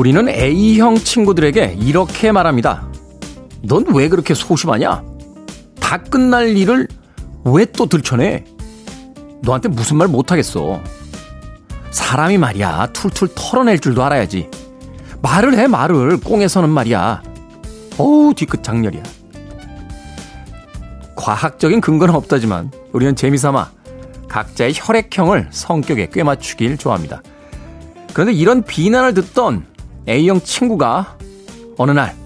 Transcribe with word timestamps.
우리는 0.00 0.30
A형 0.30 0.94
친구들에게 0.94 1.76
이렇게 1.78 2.32
말합니다. 2.32 2.88
넌 3.60 3.84
왜 3.92 4.08
그렇게 4.08 4.32
소심하냐? 4.32 5.04
다 5.78 5.98
끝날 5.98 6.56
일을 6.56 6.88
왜 7.44 7.66
또 7.66 7.84
들춰내? 7.84 8.44
너한테 9.42 9.68
무슨 9.68 9.98
말 9.98 10.08
못하겠어. 10.08 10.80
사람이 11.90 12.38
말이야, 12.38 12.88
툴툴 12.94 13.28
털어낼 13.34 13.78
줄도 13.78 14.02
알아야지. 14.02 14.48
말을 15.20 15.58
해, 15.58 15.66
말을. 15.66 16.18
꽁에서는 16.20 16.70
말이야. 16.70 17.22
어우, 17.98 18.32
뒤끝 18.34 18.62
장렬이야. 18.64 19.02
과학적인 21.14 21.82
근거는 21.82 22.14
없다지만, 22.14 22.70
우리는 22.94 23.14
재미삼아 23.14 23.70
각자의 24.30 24.72
혈액형을 24.76 25.48
성격에 25.50 26.08
꿰맞추길 26.08 26.78
좋아합니다. 26.78 27.20
그런데 28.14 28.32
이런 28.32 28.62
비난을 28.62 29.12
듣던 29.12 29.66
A형 30.10 30.40
친구가 30.40 31.16
어느 31.78 31.92
날 31.92 32.16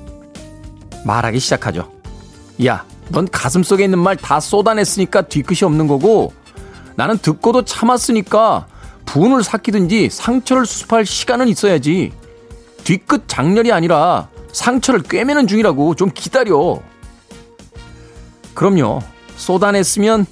말하기 1.05 1.39
시작하죠. 1.39 1.93
야, 2.65 2.85
넌 3.11 3.29
가슴 3.29 3.63
속에 3.63 3.85
있는 3.85 3.99
말 3.99 4.17
다 4.17 4.41
쏟아냈으니까 4.41 5.23
뒤끝이 5.23 5.59
없는 5.65 5.87
거고 5.87 6.33
나는 6.97 7.19
듣고도 7.19 7.65
참았으니까 7.67 8.67
분을 9.05 9.45
삭히든지 9.45 10.09
상처를 10.11 10.65
수습할 10.65 11.05
시간은 11.05 11.49
있어야지. 11.49 12.13
뒤끝 12.85 13.25
장렬이 13.29 13.71
아니라 13.71 14.29
상처를 14.53 15.03
꿰매는 15.03 15.47
중이라고 15.47 15.95
좀 15.95 16.11
기다려. 16.15 16.81
그럼요. 18.55 19.01
쏟아냈으면 19.37 20.25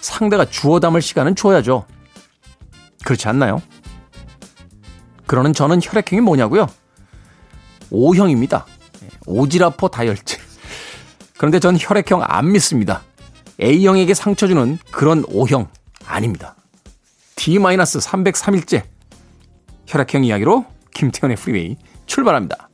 상대가 0.00 0.44
주워 0.46 0.80
담을 0.80 1.02
시간은 1.02 1.34
줘야죠. 1.36 1.84
그렇지 3.04 3.28
않나요? 3.28 3.60
그러는 5.26 5.52
저는 5.52 5.80
혈액형이 5.82 6.20
뭐냐고요? 6.22 6.66
O형입니다. 7.94 8.66
오지라퍼 9.26 9.88
다혈질. 9.88 10.40
그런데 11.36 11.60
전 11.60 11.76
혈액형 11.78 12.22
안 12.24 12.52
믿습니다. 12.52 13.02
A형에게 13.60 14.14
상처 14.14 14.46
주는 14.46 14.78
그런 14.90 15.24
O형 15.28 15.68
아닙니다. 16.04 16.56
D-303일째 17.36 18.82
혈액형 19.86 20.24
이야기로 20.24 20.64
김태현의 20.94 21.36
프리웨이 21.36 21.76
출발합니다. 22.06 22.68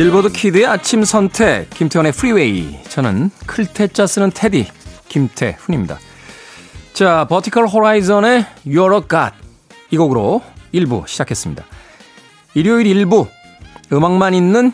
빌보드 0.00 0.30
kid의 0.30 0.64
아침 0.64 1.04
선택, 1.04 1.68
김태훈의 1.68 2.12
Freeway. 2.12 2.82
저는 2.84 3.30
클 3.44 3.69
태짜 3.69 4.06
쓰는 4.06 4.30
태디, 4.30 4.66
김태훈입니다. 5.10 5.98
자, 6.94 7.26
Vertical 7.28 7.66
Horizon의 7.66 8.46
You're 8.64 8.94
a 8.94 9.00
God. 9.06 9.36
이 9.90 9.98
곡으로 9.98 10.40
1부 10.72 11.06
시작했습니다. 11.06 11.66
일요일 12.54 12.86
1부, 12.86 13.28
음악만 13.92 14.32
있는 14.32 14.72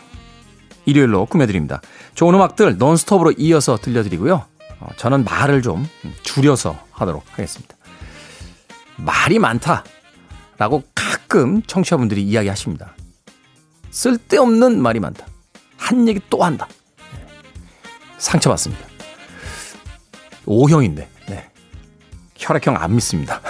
일요일로 0.85 1.25
꾸며드립니다. 1.25 1.81
좋은 2.15 2.33
음악들 2.33 2.77
논스톱으로 2.77 3.33
이어서 3.37 3.75
들려드리고요. 3.75 4.45
어, 4.79 4.87
저는 4.95 5.25
말을 5.25 5.61
좀 5.61 5.89
줄여서 6.23 6.79
하도록 6.91 7.21
하겠습니다. 7.33 7.75
말이 8.95 9.39
많다. 9.39 9.83
라고 10.57 10.83
가끔 10.95 11.63
청취자분들이 11.63 12.23
이야기하십니다. 12.23 12.93
쓸데없는 13.97 14.79
말이 14.79 14.99
많다. 14.99 15.25
한 15.75 16.07
얘기 16.07 16.21
또 16.29 16.43
한다. 16.43 16.67
네. 17.13 17.25
상처받습니다. 18.19 18.85
O형인데, 20.45 21.09
네. 21.27 21.49
혈액형 22.35 22.75
안 22.77 22.93
믿습니다. 22.93 23.41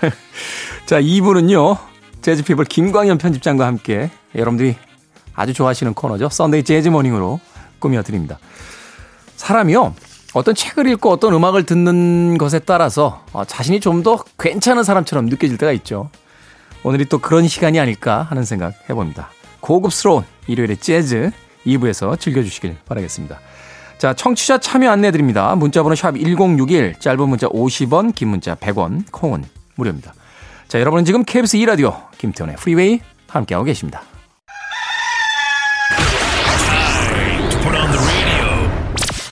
자, 0.84 1.00
2부는요, 1.00 1.78
재즈피플 2.20 2.66
김광현 2.66 3.16
편집장과 3.16 3.64
함께 3.66 4.10
여러분들이 4.34 4.76
아주 5.34 5.54
좋아하시는 5.54 5.94
코너죠. 5.94 6.28
Sunday 6.28 6.62
Jazz 6.62 6.90
Morning으로 6.90 7.40
꾸며드립니다. 7.78 8.38
사람이요, 9.36 9.94
어떤 10.34 10.54
책을 10.54 10.86
읽고 10.86 11.10
어떤 11.10 11.32
음악을 11.32 11.64
듣는 11.64 12.36
것에 12.36 12.58
따라서 12.58 13.24
어, 13.32 13.46
자신이 13.46 13.80
좀 13.80 14.02
더 14.02 14.22
괜찮은 14.38 14.84
사람처럼 14.84 15.26
느껴질 15.26 15.56
때가 15.56 15.72
있죠. 15.72 16.10
오늘이 16.82 17.04
또 17.06 17.18
그런 17.18 17.46
시간이 17.46 17.78
아닐까 17.78 18.22
하는 18.22 18.44
생각 18.44 18.74
해봅니다. 18.88 19.30
고급스러운 19.60 20.24
일요일의 20.46 20.78
재즈 20.78 21.30
2부에서 21.66 22.18
즐겨주시길 22.18 22.76
바라겠습니다. 22.86 23.38
자, 23.98 24.14
청취자 24.14 24.58
참여 24.58 24.90
안내 24.90 25.10
드립니다. 25.10 25.54
문자번호 25.54 25.94
샵 25.94 26.16
1061, 26.16 26.98
짧은 26.98 27.28
문자 27.28 27.46
50원, 27.48 28.14
긴 28.14 28.28
문자 28.28 28.54
100원, 28.54 29.04
콩은 29.12 29.44
무료입니다. 29.76 30.14
자, 30.68 30.80
여러분은 30.80 31.04
지금 31.04 31.22
KBS 31.22 31.58
2라디오 31.58 32.10
김태훈의 32.16 32.56
Freeway 32.56 33.00
함께하고 33.28 33.64
계십니다. 33.64 34.02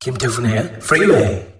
김태훈의 0.00 0.78
Freeway 0.80 1.57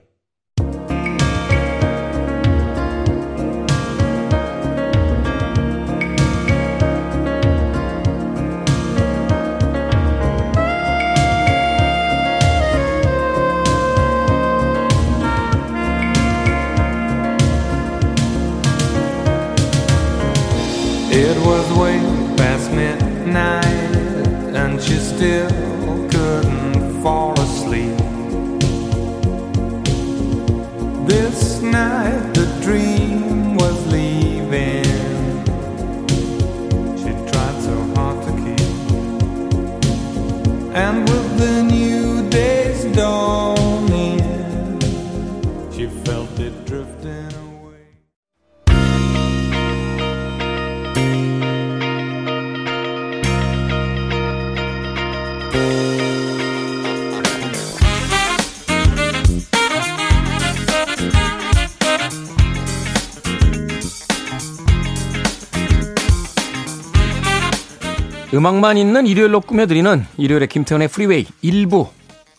음악만 68.39 68.79
있는 68.79 69.05
일요일로 69.09 69.41
꾸며드리는 69.41 70.07
일요일의 70.17 70.47
김태훈의 70.47 70.87
Freeway 70.87 71.27
1부 71.43 71.89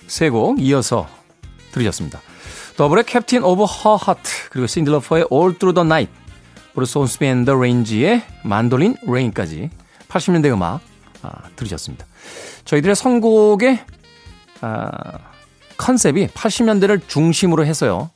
세 0.08 0.30
곡 0.30 0.62
이어서 0.62 1.10
들으셨습니다. 1.74 2.22
Double의 2.78 3.04
Captain 3.04 3.44
of 3.44 3.66
Her 3.66 3.98
Heart 3.98 4.50
그리고 4.50 4.66
신디 4.66 4.91
로퍼의 4.91 5.26
All 5.30 5.58
Through 5.58 5.74
the 5.76 5.86
Night 5.86 6.10
Bruce 6.74 7.00
Hornsby 7.00 7.26
and 7.26 7.40
the 7.40 7.54
Range의 7.54 8.24
Mandolin 8.46 8.96
Rain까지 9.06 9.72
80년대 10.08 10.54
음악 10.54 10.80
아, 11.22 11.50
들으셨습니다. 11.58 12.06
저희들의 12.64 12.96
선곡의 12.96 13.80
아, 14.62 14.92
컨셉이 15.76 16.28
80년대를 16.28 17.10
중심으로 17.10 17.66
해서요. 17.66 18.10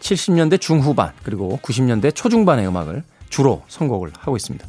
70년대 0.00 0.58
중후반 0.58 1.12
그리고 1.22 1.60
90년대 1.62 2.14
초중반의 2.14 2.66
음악을 2.66 3.04
주로 3.28 3.62
선곡을 3.68 4.12
하고 4.18 4.36
있습니다. 4.36 4.66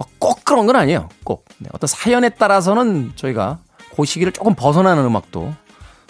뭐꼭 0.00 0.44
그런 0.44 0.66
건 0.66 0.76
아니에요. 0.76 1.08
꼭. 1.24 1.44
네, 1.58 1.68
어떤 1.72 1.86
사연에 1.86 2.30
따라서는 2.30 3.12
저희가 3.16 3.58
그 3.94 4.04
시기를 4.04 4.32
조금 4.32 4.54
벗어나는 4.54 5.04
음악도 5.04 5.52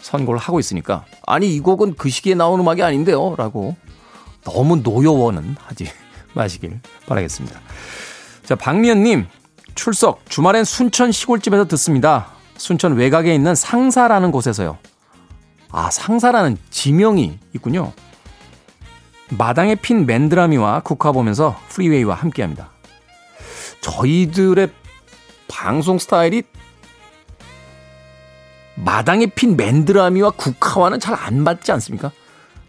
선곡을 0.00 0.38
하고 0.38 0.60
있으니까 0.60 1.04
아니 1.26 1.54
이 1.54 1.60
곡은 1.60 1.96
그 1.96 2.08
시기에 2.08 2.34
나온 2.34 2.60
음악이 2.60 2.82
아닌데요 2.82 3.34
라고 3.36 3.76
너무 4.44 4.76
노여워는 4.76 5.56
하지 5.58 5.90
마시길 6.34 6.80
바라겠습니다. 7.06 7.60
자 8.44 8.54
박미연님 8.54 9.26
출석 9.74 10.28
주말엔 10.28 10.64
순천 10.64 11.12
시골집에서 11.12 11.66
듣습니다. 11.68 12.28
순천 12.56 12.94
외곽에 12.94 13.34
있는 13.34 13.54
상사라는 13.54 14.30
곳에서요. 14.30 14.78
아 15.72 15.90
상사라는 15.90 16.56
지명이 16.70 17.38
있군요. 17.54 17.92
마당에 19.30 19.74
핀 19.74 20.06
맨드라미와 20.06 20.80
국화 20.80 21.12
보면서 21.12 21.56
프리웨이와 21.68 22.14
함께합니다. 22.14 22.70
저희들의 23.80 24.70
방송 25.48 25.98
스타일이 25.98 26.42
마당에 28.76 29.26
핀 29.26 29.56
맨드라미와 29.56 30.30
국화와는 30.30 31.00
잘 31.00 31.14
안 31.14 31.42
맞지 31.42 31.72
않습니까? 31.72 32.12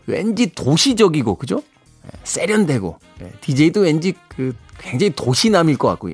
왠지 0.07 0.51
도시적이고 0.51 1.35
그죠? 1.35 1.63
예, 2.05 2.09
세련되고 2.23 2.99
DJ도 3.41 3.81
예, 3.81 3.85
왠지 3.85 4.13
그 4.27 4.55
굉장히 4.79 5.11
도시남일 5.15 5.77
것 5.77 5.87
같고 5.89 6.09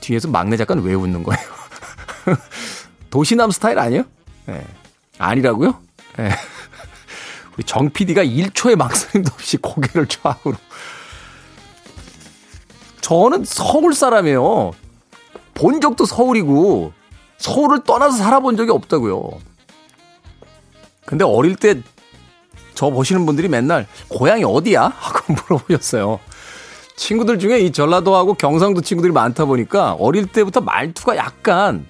뒤에서 0.00 0.28
막내 0.28 0.56
작가는 0.56 0.82
왜 0.82 0.94
웃는 0.94 1.22
거예요? 1.22 1.40
도시남 3.10 3.50
스타일 3.50 3.78
아니에요? 3.78 4.02
네. 4.46 4.66
아니라고요? 5.18 5.80
네. 6.16 6.30
우리 7.56 7.64
정 7.64 7.88
PD가 7.90 8.24
1초의 8.24 8.76
망설임도 8.76 9.30
없이 9.32 9.56
고개를 9.56 10.06
좌우로 10.06 10.56
저는 13.08 13.44
서울 13.44 13.94
사람이에요. 13.94 14.72
본 15.54 15.80
적도 15.80 16.04
서울이고 16.04 16.92
서울을 17.38 17.84
떠나서 17.84 18.18
살아본 18.18 18.56
적이 18.56 18.72
없다고요. 18.72 19.30
근데 21.06 21.24
어릴 21.24 21.56
때 21.56 21.82
저 22.78 22.90
보시는 22.90 23.26
분들이 23.26 23.48
맨날 23.48 23.88
고향이 24.06 24.44
어디야? 24.44 24.84
하고 24.96 25.32
물어보셨어요. 25.32 26.20
친구들 26.94 27.40
중에 27.40 27.58
이 27.58 27.72
전라도하고 27.72 28.34
경상도 28.34 28.82
친구들이 28.82 29.12
많다 29.12 29.46
보니까 29.46 29.94
어릴 29.94 30.26
때부터 30.26 30.60
말투가 30.60 31.16
약간 31.16 31.84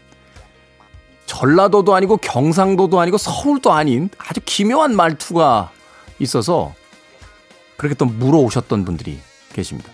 전라도도 1.26 1.94
아니고 1.94 2.16
경상도도 2.16 2.98
아니고 2.98 3.18
서울도 3.18 3.70
아닌 3.70 4.08
아주 4.16 4.40
기묘한 4.42 4.96
말투가 4.96 5.72
있어서 6.20 6.72
그렇게 7.76 7.94
또 7.94 8.06
물어오셨던 8.06 8.86
분들이 8.86 9.18
계십니다. 9.52 9.92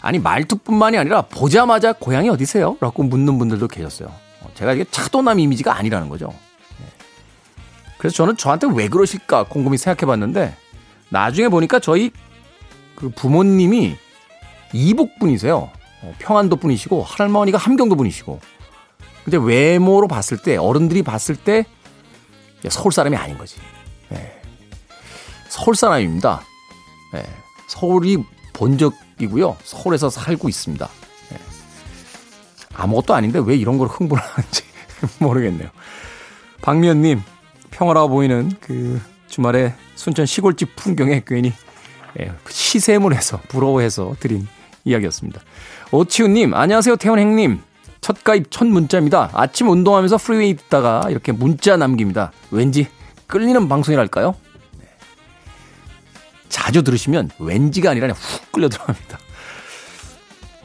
아니 0.00 0.18
말투뿐만이 0.18 0.96
아니라 0.96 1.22
보자마자 1.22 1.92
고향이 1.92 2.28
어디세요? 2.28 2.76
라고 2.80 3.02
묻는 3.02 3.38
분들도 3.38 3.68
계셨어요. 3.68 4.08
어, 4.42 4.50
제가 4.54 4.72
이게 4.72 4.84
차도남 4.90 5.40
이미지가 5.40 5.76
아니라는 5.76 6.08
거죠. 6.08 6.28
네. 6.78 6.86
그래서 7.98 8.16
저는 8.16 8.36
저한테 8.36 8.68
왜 8.72 8.88
그러실까 8.88 9.44
곰곰이 9.44 9.76
생각해 9.76 10.06
봤는데 10.06 10.56
나중에 11.10 11.48
보니까 11.48 11.80
저희 11.80 12.10
그 12.94 13.08
부모님이 13.10 13.96
이북 14.72 15.18
분이세요. 15.18 15.70
어, 16.02 16.14
평안도 16.18 16.56
분이시고 16.56 17.02
할머니가 17.02 17.58
함경도 17.58 17.96
분이시고. 17.96 18.40
근데 19.24 19.36
외모로 19.36 20.08
봤을 20.08 20.38
때 20.38 20.56
어른들이 20.56 21.02
봤을 21.02 21.36
때 21.36 21.66
서울 22.68 22.92
사람이 22.92 23.16
아닌 23.16 23.36
거지. 23.36 23.56
네. 24.08 24.40
서울 25.48 25.74
사람입니다. 25.74 26.42
네. 27.12 27.22
서울이 27.68 28.24
본적 28.52 28.94
이고요. 29.18 29.56
서울에서 29.62 30.10
살고 30.10 30.48
있습니다. 30.48 30.88
네. 31.30 31.36
아무것도 32.74 33.14
아닌데 33.14 33.40
왜 33.44 33.56
이런 33.56 33.78
걸 33.78 33.88
흥분을 33.88 34.22
하는지 34.22 34.62
모르겠네요. 35.18 35.68
박미연님, 36.62 37.22
평화로워 37.70 38.08
보이는 38.08 38.50
그 38.60 39.00
주말에 39.28 39.74
순천 39.94 40.26
시골집 40.26 40.76
풍경에 40.76 41.22
괜히 41.26 41.52
예, 42.20 42.32
시샘을 42.48 43.14
해서 43.14 43.40
부러워해서 43.48 44.14
드린 44.18 44.48
이야기였습니다. 44.84 45.40
오치우님, 45.92 46.54
안녕하세요, 46.54 46.96
태훈행님. 46.96 47.60
첫 48.00 48.24
가입 48.24 48.50
첫 48.50 48.66
문자입니다. 48.66 49.30
아침 49.34 49.68
운동하면서 49.68 50.16
Freeway 50.18 50.56
듣다가 50.56 51.02
이렇게 51.08 51.32
문자 51.32 51.76
남깁니다. 51.76 52.32
왠지 52.50 52.88
끌리는 53.26 53.68
방송이랄까요? 53.68 54.34
자주 56.48 56.82
들으시면 56.82 57.30
왠지가 57.38 57.90
아니라 57.90 58.08
훅 58.08 58.52
끌려 58.52 58.68
들어갑니다. 58.68 59.18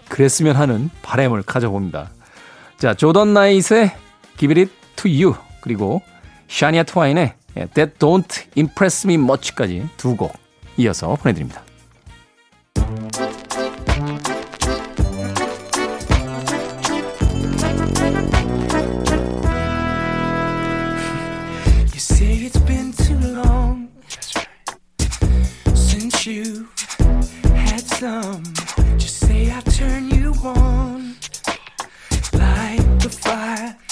그랬으면 0.09 0.55
하는 0.55 0.89
바램을 1.01 1.43
가져봅니다. 1.43 2.11
자, 2.77 2.93
조던 2.93 3.33
나이트의 3.33 3.95
Give 4.37 4.61
It 4.61 4.73
To 4.95 5.09
You 5.11 5.35
그리고 5.61 6.01
샤니아 6.47 6.83
트와인의 6.83 7.33
That 7.73 7.93
Don't 7.99 8.45
Impress 8.57 9.07
Me 9.07 9.15
Much까지 9.15 9.87
두 9.97 10.15
곡 10.15 10.33
이어서 10.77 11.15
보내드립니다. 11.15 11.63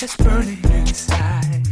that's 0.01 0.17
burning 0.17 0.58
inside. 0.63 1.67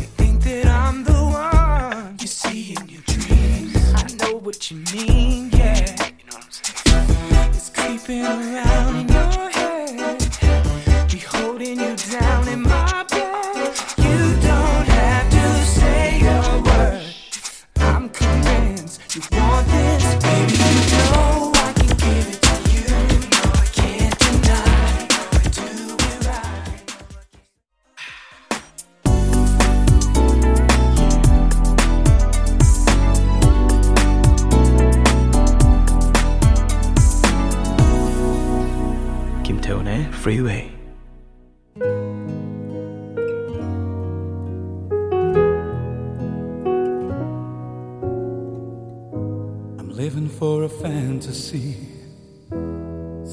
You 0.00 0.08
think 0.18 0.42
that 0.42 0.66
I'm 0.66 1.04
the 1.04 1.12
one 1.12 2.16
you 2.20 2.26
see 2.26 2.74
in 2.74 2.88
your 2.88 3.02
dreams. 3.02 3.94
I 3.94 4.04
know 4.16 4.38
what 4.38 4.68
you 4.68 4.78
mean, 4.92 5.50
yeah. 5.50 6.10
You 6.18 6.24
know 6.28 6.38
what 6.38 6.44
I'm 6.44 6.50
saying? 6.50 7.50
It's 7.54 7.70
creeping 7.70 8.24
around. 8.24 8.87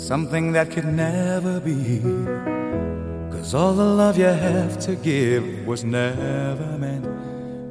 Something 0.06 0.52
that 0.52 0.70
could 0.70 0.86
never 0.86 1.60
be. 1.60 2.00
Cause 3.32 3.56
all 3.56 3.74
the 3.74 3.84
love 3.84 4.20
you 4.20 4.26
have 4.26 4.80
to 4.82 4.96
give 4.96 5.66
was 5.66 5.84
never 5.84 6.78
meant, 6.78 7.08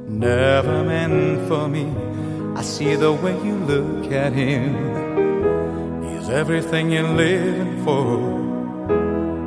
never 0.09 0.83
meant 0.83 1.47
for 1.47 1.69
me. 1.69 1.85
I 2.57 2.61
see 2.61 2.95
the 2.95 3.13
way 3.13 3.35
you 3.47 3.55
look 3.73 4.11
at 4.11 4.33
him. 4.33 4.65
He's 6.03 6.29
everything 6.29 6.91
you're 6.91 7.07
living 7.07 7.81
for. 7.85 8.05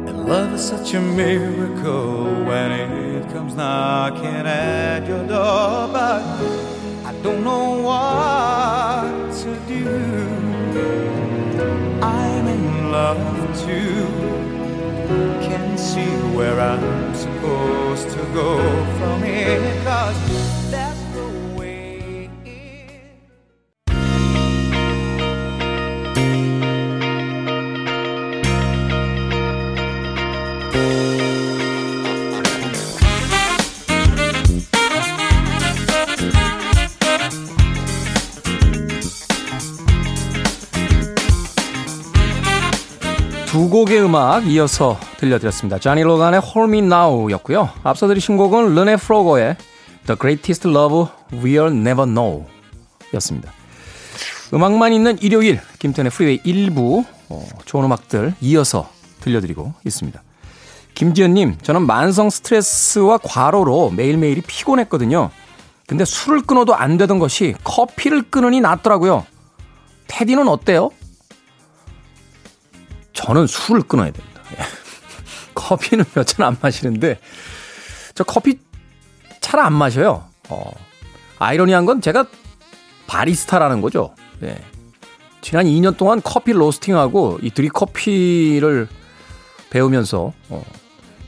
And 0.09 0.25
love 0.27 0.55
is 0.55 0.65
such 0.67 0.95
a 0.95 1.01
miracle 1.01 2.25
when 2.51 2.71
it 2.73 3.31
comes 3.35 3.55
knocking 3.55 4.47
at 4.47 5.07
your 5.07 5.27
door, 5.27 5.89
but 5.93 6.23
I 7.05 7.13
don't 7.23 7.45
know 7.45 7.83
what 7.89 9.35
to 9.43 9.51
do. 9.69 10.39
In 12.38 12.38
love 12.91 13.61
too. 13.61 14.07
can 15.47 15.77
see 15.77 16.11
where 16.37 16.59
I'm 16.59 17.15
supposed 17.15 18.09
to 18.11 18.23
go 18.33 18.59
from 18.99 19.23
here. 19.23 19.83
Cause 19.85 20.48
곡의 43.79 44.03
음악 44.03 44.45
이어서 44.49 44.99
들려드렸습니다. 45.19 45.79
자니 45.79 46.03
로간의 46.03 46.41
Hold 46.43 46.77
Me 46.77 46.79
Now 46.85 47.31
였고요. 47.31 47.71
앞서 47.85 48.09
들으신 48.09 48.37
곡은 48.37 48.75
르네 48.75 48.97
프로거의 48.97 49.57
The 50.05 50.19
Greatest 50.19 50.69
Love 50.69 51.07
We'll 51.31 51.71
Never 51.71 52.05
Know 52.07 52.45
였습니다. 53.15 53.53
음악만 54.53 54.93
있는 54.93 55.17
일요일 55.21 55.61
김태훈의 55.79 56.11
Freeway 56.11 56.43
1부 56.43 57.05
어, 57.29 57.47
좋은 57.67 57.85
음악들 57.85 58.35
이어서 58.41 58.91
들려드리고 59.21 59.75
있습니다. 59.87 60.25
김지연님, 60.95 61.59
저는 61.63 61.87
만성 61.87 62.31
스트레스와 62.31 63.19
과로로 63.19 63.91
매일매일이 63.91 64.41
피곤했거든요. 64.41 65.31
근데 65.87 66.05
술을 66.05 66.43
끊어도 66.43 66.75
안 66.75 66.97
되던 66.97 67.21
것이 67.21 67.55
커피를 67.63 68.23
끊으니 68.23 68.61
낫더라고요. 68.61 69.25
테디는 70.09 70.49
어때요? 70.49 70.91
저는 73.19 73.47
술을 73.49 73.83
끊어야 73.83 74.11
됩니다. 74.13 74.41
예. 74.53 74.59
커피는 75.55 76.05
몇 76.15 76.25
잔 76.25 76.47
안 76.47 76.57
마시는데, 76.61 77.19
저 78.15 78.23
커피 78.25 78.59
잘 79.41 79.59
안 79.61 79.73
마셔요. 79.73 80.25
어, 80.49 80.71
아이러니한 81.39 81.85
건 81.85 82.01
제가 82.01 82.27
바리스타라는 83.09 83.81
거죠. 83.81 84.15
예. 84.43 84.57
지난 85.41 85.67
2년 85.67 85.97
동안 85.97 86.21
커피 86.23 86.53
로스팅하고 86.53 87.41
이 87.43 87.51
드립커피를 87.51 88.87
배우면서, 89.71 90.33
어, 90.51 90.65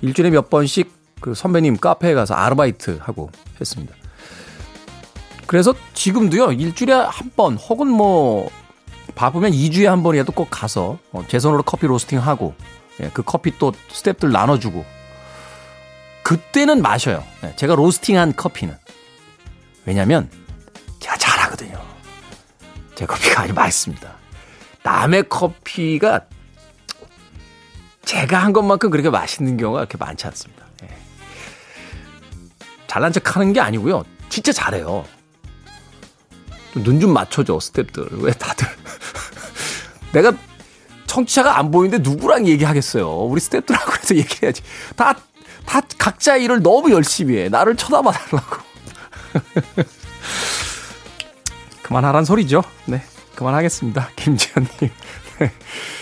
일주일에 0.03 0.31
몇 0.31 0.49
번씩 0.49 0.93
그 1.21 1.35
선배님 1.35 1.77
카페에 1.79 2.15
가서 2.15 2.35
아르바이트 2.35 2.99
하고 3.03 3.31
했습니다. 3.61 3.95
그래서 5.47 5.75
지금도요, 5.95 6.53
일주일에 6.53 6.93
한 6.93 7.31
번, 7.37 7.57
혹은 7.57 7.89
뭐, 7.89 8.49
바쁘면 9.15 9.53
2주에 9.53 9.85
한 9.87 10.03
번이라도 10.03 10.33
꼭 10.33 10.49
가서 10.51 10.99
어, 11.13 11.25
제 11.29 11.39
손으로 11.39 11.63
커피 11.63 11.87
로스팅하고 11.87 12.55
예, 13.01 13.11
그 13.13 13.23
커피 13.23 13.57
또 13.59 13.73
스탭들 13.91 14.31
나눠주고 14.31 14.85
그때는 16.23 16.83
마셔요. 16.83 17.25
예, 17.45 17.55
제가 17.57 17.75
로스팅한 17.75 18.37
커피는 18.37 18.77
왜냐하면 19.87 20.31
제가 21.01 21.17
잘하거든요. 21.17 21.81
제 22.95 23.07
커피가 23.07 23.43
아주 23.43 23.55
맛있습니다. 23.55 24.15
남의 24.83 25.29
커피가 25.29 26.21
제가 28.05 28.39
한 28.39 28.53
것만큼 28.53 28.91
그렇게 28.91 29.09
맛있는 29.11 29.57
경우가 29.57 29.81
그렇게 29.81 29.97
많지 29.99 30.27
않습니다. 30.27 30.65
예. 30.85 30.89
잘난 32.87 33.13
척 33.13 33.37
하는 33.37 33.53
게 33.53 33.61
아니고요. 33.61 34.05
진짜 34.29 34.53
잘해요. 34.53 35.05
눈 36.75 37.01
좀 37.01 37.13
맞춰줘, 37.13 37.59
스탭들. 37.59 38.23
왜 38.23 38.33
다들. 38.33 38.67
내가 40.13 40.33
청취자가 41.07 41.59
안 41.59 41.71
보이는데 41.71 42.09
누구랑 42.09 42.47
얘기하겠어요. 42.47 43.09
우리 43.25 43.41
스탭들하고 43.41 43.99
해서 44.01 44.15
얘기해야지. 44.17 44.63
다, 44.97 45.15
다 45.67 45.81
각자 45.99 46.37
일을 46.37 46.63
너무 46.63 46.91
열심히 46.93 47.37
해. 47.39 47.49
나를 47.49 47.77
쳐다봐 47.77 48.13
달라고. 48.13 48.57
그만하란 51.83 52.25
소리죠. 52.25 52.63
네. 52.87 53.03
그만하겠습니다. 53.35 54.11
김지현님. 54.17 54.71
네. 55.39 55.53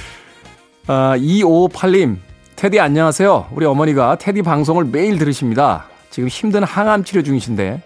아, 0.86 1.14
2558님. 1.16 2.18
테디 2.56 2.80
안녕하세요. 2.80 3.48
우리 3.52 3.64
어머니가 3.66 4.16
테디 4.16 4.42
방송을 4.42 4.84
매일 4.84 5.16
들으십니다. 5.18 5.86
지금 6.10 6.28
힘든 6.28 6.64
항암 6.64 7.04
치료 7.04 7.22
중이신데 7.22 7.82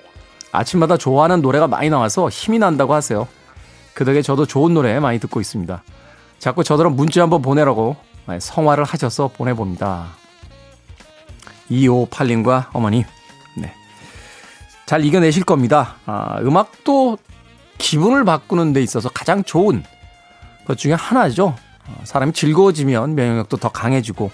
아침마다 0.53 0.97
좋아하는 0.97 1.41
노래가 1.41 1.67
많이 1.67 1.91
나와서 1.91 2.29
힘이 2.29 2.59
난다고 2.59 2.95
하세요. 2.95 3.27
그 3.95 4.05
덕에 4.05 4.23
저도 4.23 4.47
좋은 4.47 4.75
노래 4.75 5.01
많이 5.01 5.19
듣고 5.19 5.41
있습니다. 5.41 5.83
자꾸 6.39 6.63
저더러 6.63 6.91
문자 6.91 7.23
한번 7.23 7.43
보내라고 7.43 7.97
성화를 8.39 8.85
하셔서 8.85 9.29
보내봅니다. 9.29 10.09
2558님과 11.71 12.67
어머님, 12.73 13.05
네. 13.57 13.73
잘 14.87 15.05
이겨내실 15.05 15.45
겁니다. 15.45 15.97
아, 16.07 16.39
음악도 16.41 17.19
기분을 17.79 18.25
바꾸는 18.25 18.73
데 18.73 18.83
있어서 18.83 19.09
가장 19.09 19.43
좋은 19.43 19.83
것 20.67 20.77
중에 20.77 20.93
하나죠. 20.93 21.57
아, 21.87 22.05
사람이 22.05 22.33
즐거워지면 22.33 23.15
면역력도 23.15 23.57
더 23.57 23.69
강해지고 23.71 24.31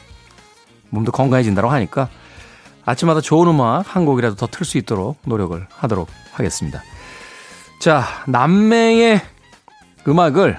몸도 0.90 1.12
건강해진다고 1.12 1.68
하니까 1.68 2.08
아침마다 2.88 3.20
좋은 3.20 3.48
음악 3.48 3.94
한 3.94 4.06
곡이라도 4.06 4.34
더 4.36 4.46
틀 4.46 4.64
수 4.64 4.78
있도록 4.78 5.18
노력을 5.24 5.66
하도록 5.70 6.08
하겠습니다. 6.32 6.82
자, 7.80 8.04
남매의 8.26 9.20
음악을 10.06 10.58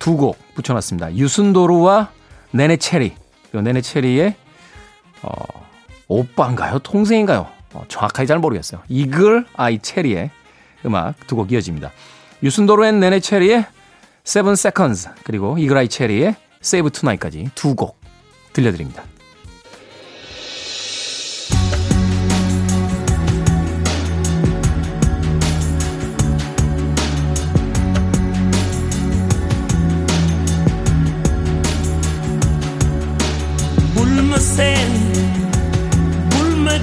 두 0.00 0.16
곡 0.16 0.36
붙여놨습니다. 0.54 1.14
유순도루와 1.16 2.10
네네체리. 2.50 3.14
요 3.54 3.60
네네체리의, 3.60 4.34
어, 5.22 5.30
오빠인가요? 6.08 6.80
동생인가요? 6.80 7.46
어, 7.74 7.84
정확하게 7.88 8.26
잘 8.26 8.38
모르겠어요. 8.38 8.82
이글 8.88 9.46
아이 9.54 9.78
체리의 9.78 10.30
음악 10.86 11.14
두 11.26 11.36
곡 11.36 11.52
이어집니다. 11.52 11.92
유순도루 12.42 12.84
앤 12.86 12.98
네네체리의 13.00 13.64
Seven 14.26 14.52
Seconds 14.54 15.08
그리고 15.24 15.56
이글 15.58 15.76
아이 15.76 15.88
체리의 15.88 16.34
Save 16.62 16.90
Tonight까지 16.90 17.50
두 17.54 17.74
곡 17.76 18.00
들려드립니다. 18.52 19.04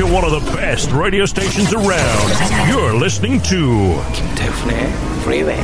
to 0.00 0.06
one 0.06 0.24
of 0.24 0.32
the 0.32 0.56
best 0.56 0.90
radio 0.92 1.26
stations 1.26 1.74
around. 1.74 2.28
You're 2.70 2.96
listening 2.98 3.42
to 3.50 4.00
김태훈의 4.14 4.88
Freeway. 5.20 5.60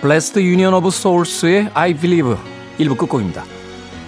Blessid 0.00 0.40
Union 0.40 0.72
of 0.72 0.90
Souls의 0.90 1.68
I 1.74 1.92
Believe 1.92 2.36
1부 2.78 2.96
끝곡입니다. 2.96 3.44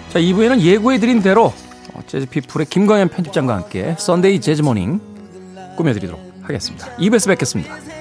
자, 0.09 0.19
2부에는 0.19 0.61
예고해드린 0.61 1.21
대로 1.21 1.53
어, 1.93 2.01
재즈 2.07 2.27
피플의 2.27 2.67
김광현 2.71 3.11
편집장과 3.11 3.55
함께 3.55 3.95
Sunday 3.99 4.41
Jazz 4.41 4.63
Morning 4.63 4.99
꾸며드리도록 5.77 6.21
하겠습니다. 6.43 6.89
2부에서 6.97 7.29
뵙겠습니다. 7.29 7.94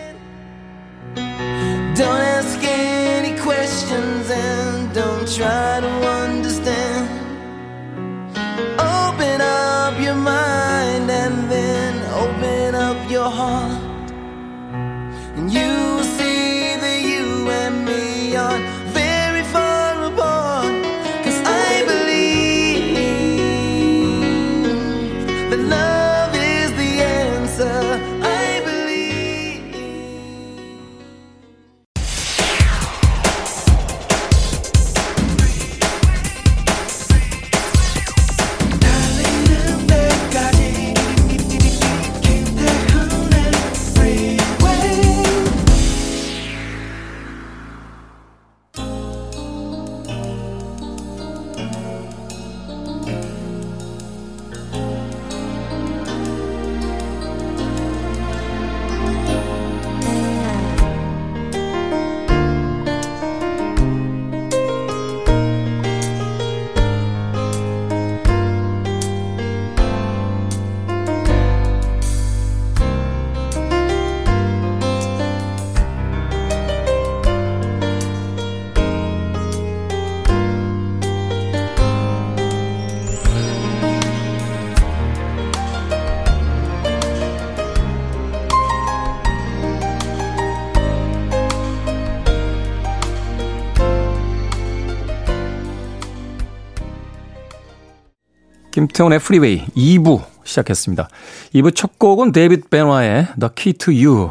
김태훈의 98.94 99.18
Freeway 99.20 99.66
2부 99.76 100.24
시작했습니다. 100.44 101.10
2부 101.56 101.76
첫 101.76 101.98
곡은 101.98 102.32
데이빗 102.32 102.70
베너의 102.70 103.28
The 103.40 103.50
Key 103.56 103.74
to 103.74 103.92
You 103.94 104.30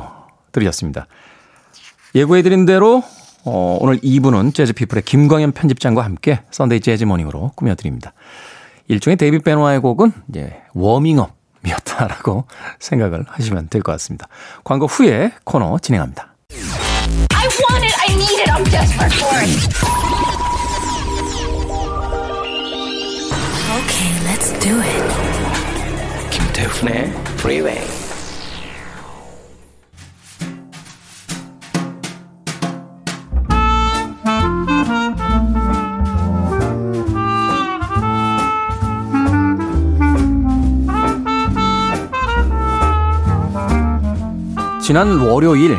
들으셨습니다. 0.52 1.06
예고해드린 2.14 2.64
대로 2.64 3.02
어, 3.44 3.78
오늘 3.80 3.98
2부는 3.98 4.54
재즈피플의 4.54 5.02
김광현 5.02 5.50
편집장과 5.52 6.04
함께 6.04 6.42
Sunday 6.52 6.78
Jazz 6.80 7.04
Morning으로 7.04 7.50
꾸며드립니다. 7.56 8.12
일종의 8.86 9.16
데이빗 9.16 9.42
베너의 9.42 9.80
곡은 9.80 10.12
이제 10.28 10.54
워밍업이었다라고 10.74 12.44
생각을 12.78 13.24
하시면 13.28 13.68
될 13.68 13.82
것 13.82 13.90
같습니다. 13.92 14.28
광고 14.62 14.86
후에 14.86 15.32
코너 15.44 15.78
진행합니다. 15.78 16.34
Okay, 23.72 24.12
let's 24.26 24.52
do 24.60 24.78
it. 24.82 25.02
김태훈의 26.30 27.10
Freeway. 27.38 27.80
지난 44.82 45.18
월요일 45.18 45.78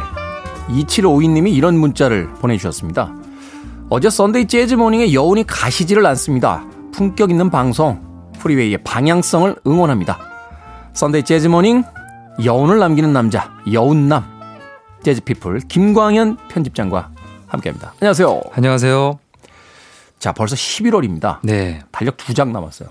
2752님이 0.68 1.54
이런 1.54 1.78
문자를 1.78 2.28
보내주셨습니다. 2.40 3.14
어제 3.92 4.10
Sunday 4.10 4.48
Jazz 4.48 4.74
Morning에 4.74 5.14
여운이 5.14 5.46
가시지를 5.46 6.04
않습니다. 6.08 6.73
품격 6.94 7.32
있는 7.32 7.50
방송 7.50 8.32
Freeway의 8.40 8.80
방향성을 8.84 9.56
응원합니다. 9.66 10.20
Sunday 10.94 11.24
Jazz 11.24 11.48
Morning 11.48 11.84
여운을 12.44 12.78
남기는 12.80 13.12
남자 13.14 13.52
여운남 13.72 14.24
재즈피플 15.04 15.62
김광현 15.68 16.38
편집장과 16.50 17.12
함께합니다. 17.48 17.94
안녕하세요. 18.00 18.42
안녕하세요. 18.54 19.20
자 20.20 20.32
벌써 20.32 20.56
11월입니다. 20.56 21.40
네. 21.44 21.82
달력 21.92 22.16
두 22.18 22.34
장 22.34 22.54
남았어요. 22.54 22.90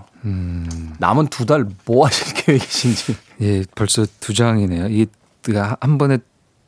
남은 0.98 1.28
두 1.28 1.46
달 1.46 1.66
뭐 1.86 2.06
하실 2.06 2.34
계획이신지. 2.34 3.16
예, 3.40 3.64
벌써 3.74 4.04
두 4.20 4.34
장이네요. 4.34 4.86
이게 4.88 5.06
한 5.80 5.98
번에 5.98 6.18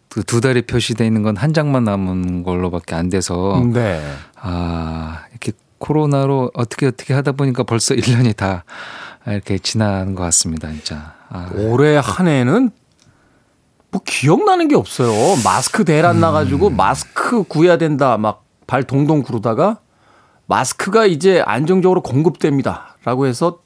그두 0.08 0.40
달이 0.40 0.62
표시되어 0.62 1.06
있는 1.06 1.22
건 1.22 1.36
한 1.36 1.52
장만 1.52 1.84
남은 1.84 2.42
걸로밖에 2.44 2.94
안 2.94 3.08
돼서 3.10 3.62
네. 3.72 4.00
아, 4.40 5.22
이렇게 5.30 5.52
코로나로 5.78 6.50
어떻게 6.54 6.86
어떻게 6.86 7.14
하다 7.14 7.32
보니까 7.32 7.62
벌써 7.64 7.94
1년이 7.96 8.36
다 8.36 8.64
이렇게 9.26 9.58
지나는 9.58 10.14
것 10.14 10.22
같습니다, 10.24 10.70
진짜. 10.70 11.14
아, 11.28 11.50
올해 11.54 11.96
한 11.96 12.28
해는 12.28 12.70
뭐 13.90 14.00
기억나는 14.04 14.68
게 14.68 14.76
없어요. 14.76 15.12
마스크 15.44 15.84
대란 15.84 16.20
나가지고 16.20 16.70
마스크 16.70 17.42
구해야 17.44 17.78
된다 17.78 18.16
막 18.18 18.44
발 18.66 18.82
동동 18.84 19.22
구르다가 19.22 19.78
마스크가 20.46 21.06
이제 21.06 21.42
안정적으로 21.46 22.02
공급됩니다. 22.02 22.96
라고 23.04 23.26
해서 23.26 23.58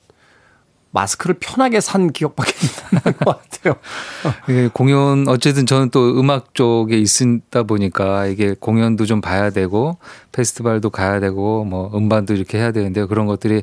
마스크를 0.91 1.37
편하게 1.39 1.81
산 1.81 2.13
기억밖에 2.13 2.53
안 2.91 3.01
나는 3.05 3.19
것 3.19 3.41
같아요. 3.43 3.77
이게 4.49 4.69
공연 4.73 5.29
어쨌든 5.29 5.67
저는 5.67 5.91
또 5.91 6.19
음악 6.19 6.55
쪽에 6.55 6.99
있다 6.99 7.65
보니까 7.65 8.27
이게 8.27 8.55
공연도 8.59 9.05
좀 9.05 9.21
봐야 9.21 9.51
되고 9.51 9.99
페스티벌도 10.33 10.91
가야 10.91 11.21
되고 11.21 11.65
뭐 11.65 11.91
음반도 11.95 12.35
이렇게 12.35 12.59
해야 12.59 12.73
되는데 12.73 13.05
그런 13.05 13.27
것들이 13.27 13.63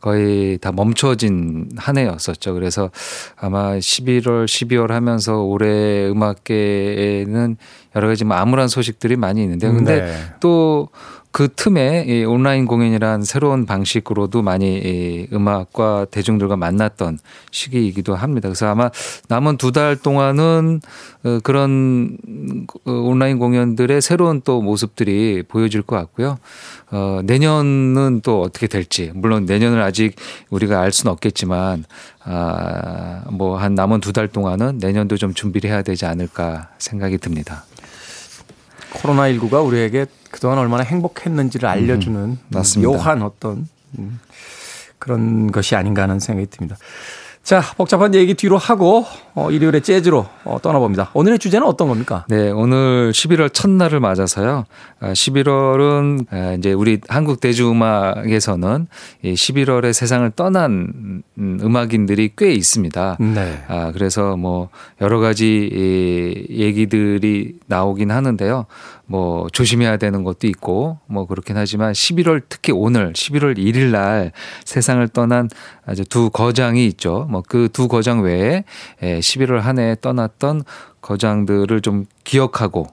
거의 0.00 0.58
다 0.58 0.72
멈춰진 0.72 1.70
한 1.76 1.96
해였었죠. 1.96 2.52
그래서 2.54 2.90
아마 3.36 3.72
11월, 3.72 4.44
12월 4.44 4.88
하면서 4.88 5.42
올해 5.42 6.08
음악계에는 6.08 7.56
여러 7.96 8.08
가지 8.08 8.24
뭐 8.24 8.36
암울한 8.36 8.68
소식들이 8.68 9.16
많이 9.16 9.42
있는데 9.42 9.68
근데 9.68 10.00
네. 10.02 10.16
또 10.40 10.90
그 11.36 11.48
틈에 11.54 12.06
이 12.08 12.24
온라인 12.24 12.64
공연이란 12.64 13.22
새로운 13.22 13.66
방식으로도 13.66 14.40
많이 14.40 14.78
이 14.78 15.28
음악과 15.34 16.06
대중들과 16.10 16.56
만났던 16.56 17.18
시기이기도 17.50 18.14
합니다. 18.14 18.48
그래서 18.48 18.68
아마 18.68 18.90
남은 19.28 19.58
두 19.58 19.70
달 19.70 19.96
동안은 19.96 20.80
어, 21.24 21.38
그런 21.42 22.16
어, 22.86 22.90
온라인 22.90 23.38
공연들의 23.38 24.00
새로운 24.00 24.40
또 24.46 24.62
모습들이 24.62 25.42
보여질 25.46 25.82
것 25.82 25.96
같고요. 25.96 26.38
어, 26.90 27.20
내년은 27.22 28.22
또 28.24 28.40
어떻게 28.40 28.66
될지 28.66 29.12
물론 29.14 29.44
내년을 29.44 29.82
아직 29.82 30.16
우리가 30.48 30.80
알 30.80 30.90
수는 30.90 31.12
없겠지만 31.12 31.84
아, 32.24 33.24
뭐 33.30 33.58
한 33.58 33.74
남은 33.74 34.00
두 34.00 34.12
달 34.12 34.28
동안은 34.28 34.78
내년도 34.78 35.18
좀 35.18 35.34
준비를 35.34 35.68
해야 35.68 35.82
되지 35.82 36.06
않을까 36.06 36.70
생각이 36.78 37.18
듭니다. 37.18 37.66
코로나19가 38.98 39.64
우리에게 39.64 40.06
그동안 40.30 40.58
얼마나 40.58 40.82
행복했는지를 40.82 41.68
알려주는 41.68 42.20
음. 42.20 42.38
묘한 42.82 43.22
어떤 43.22 43.68
음, 43.98 44.20
그런 44.98 45.50
것이 45.52 45.74
아닌가 45.76 46.02
하는 46.02 46.18
생각이 46.18 46.48
듭니다. 46.50 46.76
자, 47.46 47.62
복잡한 47.76 48.12
얘기 48.16 48.34
뒤로 48.34 48.58
하고 48.58 49.06
어, 49.36 49.52
일요일에 49.52 49.78
재즈로 49.78 50.26
어, 50.42 50.58
떠나봅니다. 50.60 51.10
오늘의 51.14 51.38
주제는 51.38 51.64
어떤 51.64 51.86
겁니까? 51.86 52.24
네, 52.28 52.50
오늘 52.50 53.12
11월 53.12 53.54
첫날을 53.54 54.00
맞아서요. 54.00 54.64
아, 54.98 55.12
11월은 55.12 56.26
아, 56.32 56.54
이제 56.58 56.72
우리 56.72 56.98
한국 57.06 57.38
대중음악에서는 57.38 58.88
이 59.22 59.34
11월에 59.34 59.92
세상을 59.92 60.28
떠난 60.34 61.22
음, 61.38 61.60
음악인들이 61.62 62.32
꽤 62.36 62.50
있습니다. 62.52 63.18
네. 63.20 63.62
아, 63.68 63.92
그래서 63.92 64.36
뭐 64.36 64.68
여러 65.00 65.20
가지 65.20 65.70
이 65.72 66.60
얘기들이 66.60 67.60
나오긴 67.68 68.10
하는데요. 68.10 68.66
뭐 69.08 69.46
조심해야 69.52 69.96
되는 69.98 70.24
것도 70.24 70.46
있고 70.48 70.98
뭐 71.06 71.26
그렇긴 71.26 71.56
하지만 71.56 71.92
11월 71.92 72.42
특히 72.48 72.72
오늘 72.72 73.12
11월 73.12 73.56
1일 73.56 73.90
날 73.92 74.32
세상을 74.64 75.06
떠난 75.08 75.48
아주 75.86 76.04
두 76.04 76.30
거장이 76.30 76.84
있죠. 76.88 77.26
뭐 77.30 77.42
그 77.42 77.68
두 77.72 77.86
거장 77.88 78.20
외에 78.22 78.64
에, 79.02 79.20
11월 79.20 79.60
한 79.60 79.78
해 79.78 79.94
떠났던 80.00 80.64
거장들을 81.02 81.80
좀 81.82 82.06
기억하고 82.24 82.86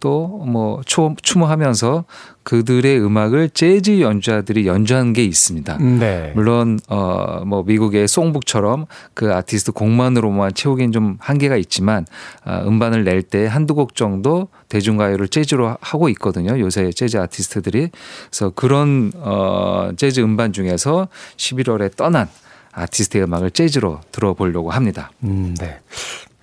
또 0.00 0.26
뭐 0.46 0.82
추모하면서 1.22 2.04
그들의 2.44 3.00
음악을 3.04 3.50
재즈 3.50 4.00
연주자들이 4.00 4.66
연주한 4.66 5.12
게 5.12 5.24
있습니다. 5.24 5.78
네. 5.78 6.32
물론 6.34 6.78
어뭐 6.88 7.64
미국의 7.64 8.06
송북처럼 8.06 8.86
그 9.14 9.34
아티스트 9.34 9.72
곡만으로만 9.72 10.54
채우기는 10.54 10.92
좀 10.92 11.16
한계가 11.18 11.56
있지만 11.56 12.06
아, 12.44 12.62
음반을 12.62 13.04
낼 13.04 13.22
때 13.22 13.46
한두 13.46 13.74
곡 13.74 13.96
정도 13.96 14.48
대중가요를 14.68 15.26
재즈로 15.28 15.76
하고 15.80 16.08
있거든요. 16.10 16.58
요새 16.60 16.92
재즈 16.92 17.16
아티스트들이 17.16 17.90
그래서 18.30 18.50
그런 18.50 19.10
어 19.16 19.90
재즈 19.96 20.20
음반 20.20 20.52
중에서 20.52 21.08
11월에 21.36 21.96
떠난 21.96 22.28
아티스트의 22.72 23.24
음악을 23.24 23.50
재즈로 23.50 24.00
들어보려고 24.12 24.70
합니다. 24.70 25.10
음, 25.24 25.54
네. 25.58 25.80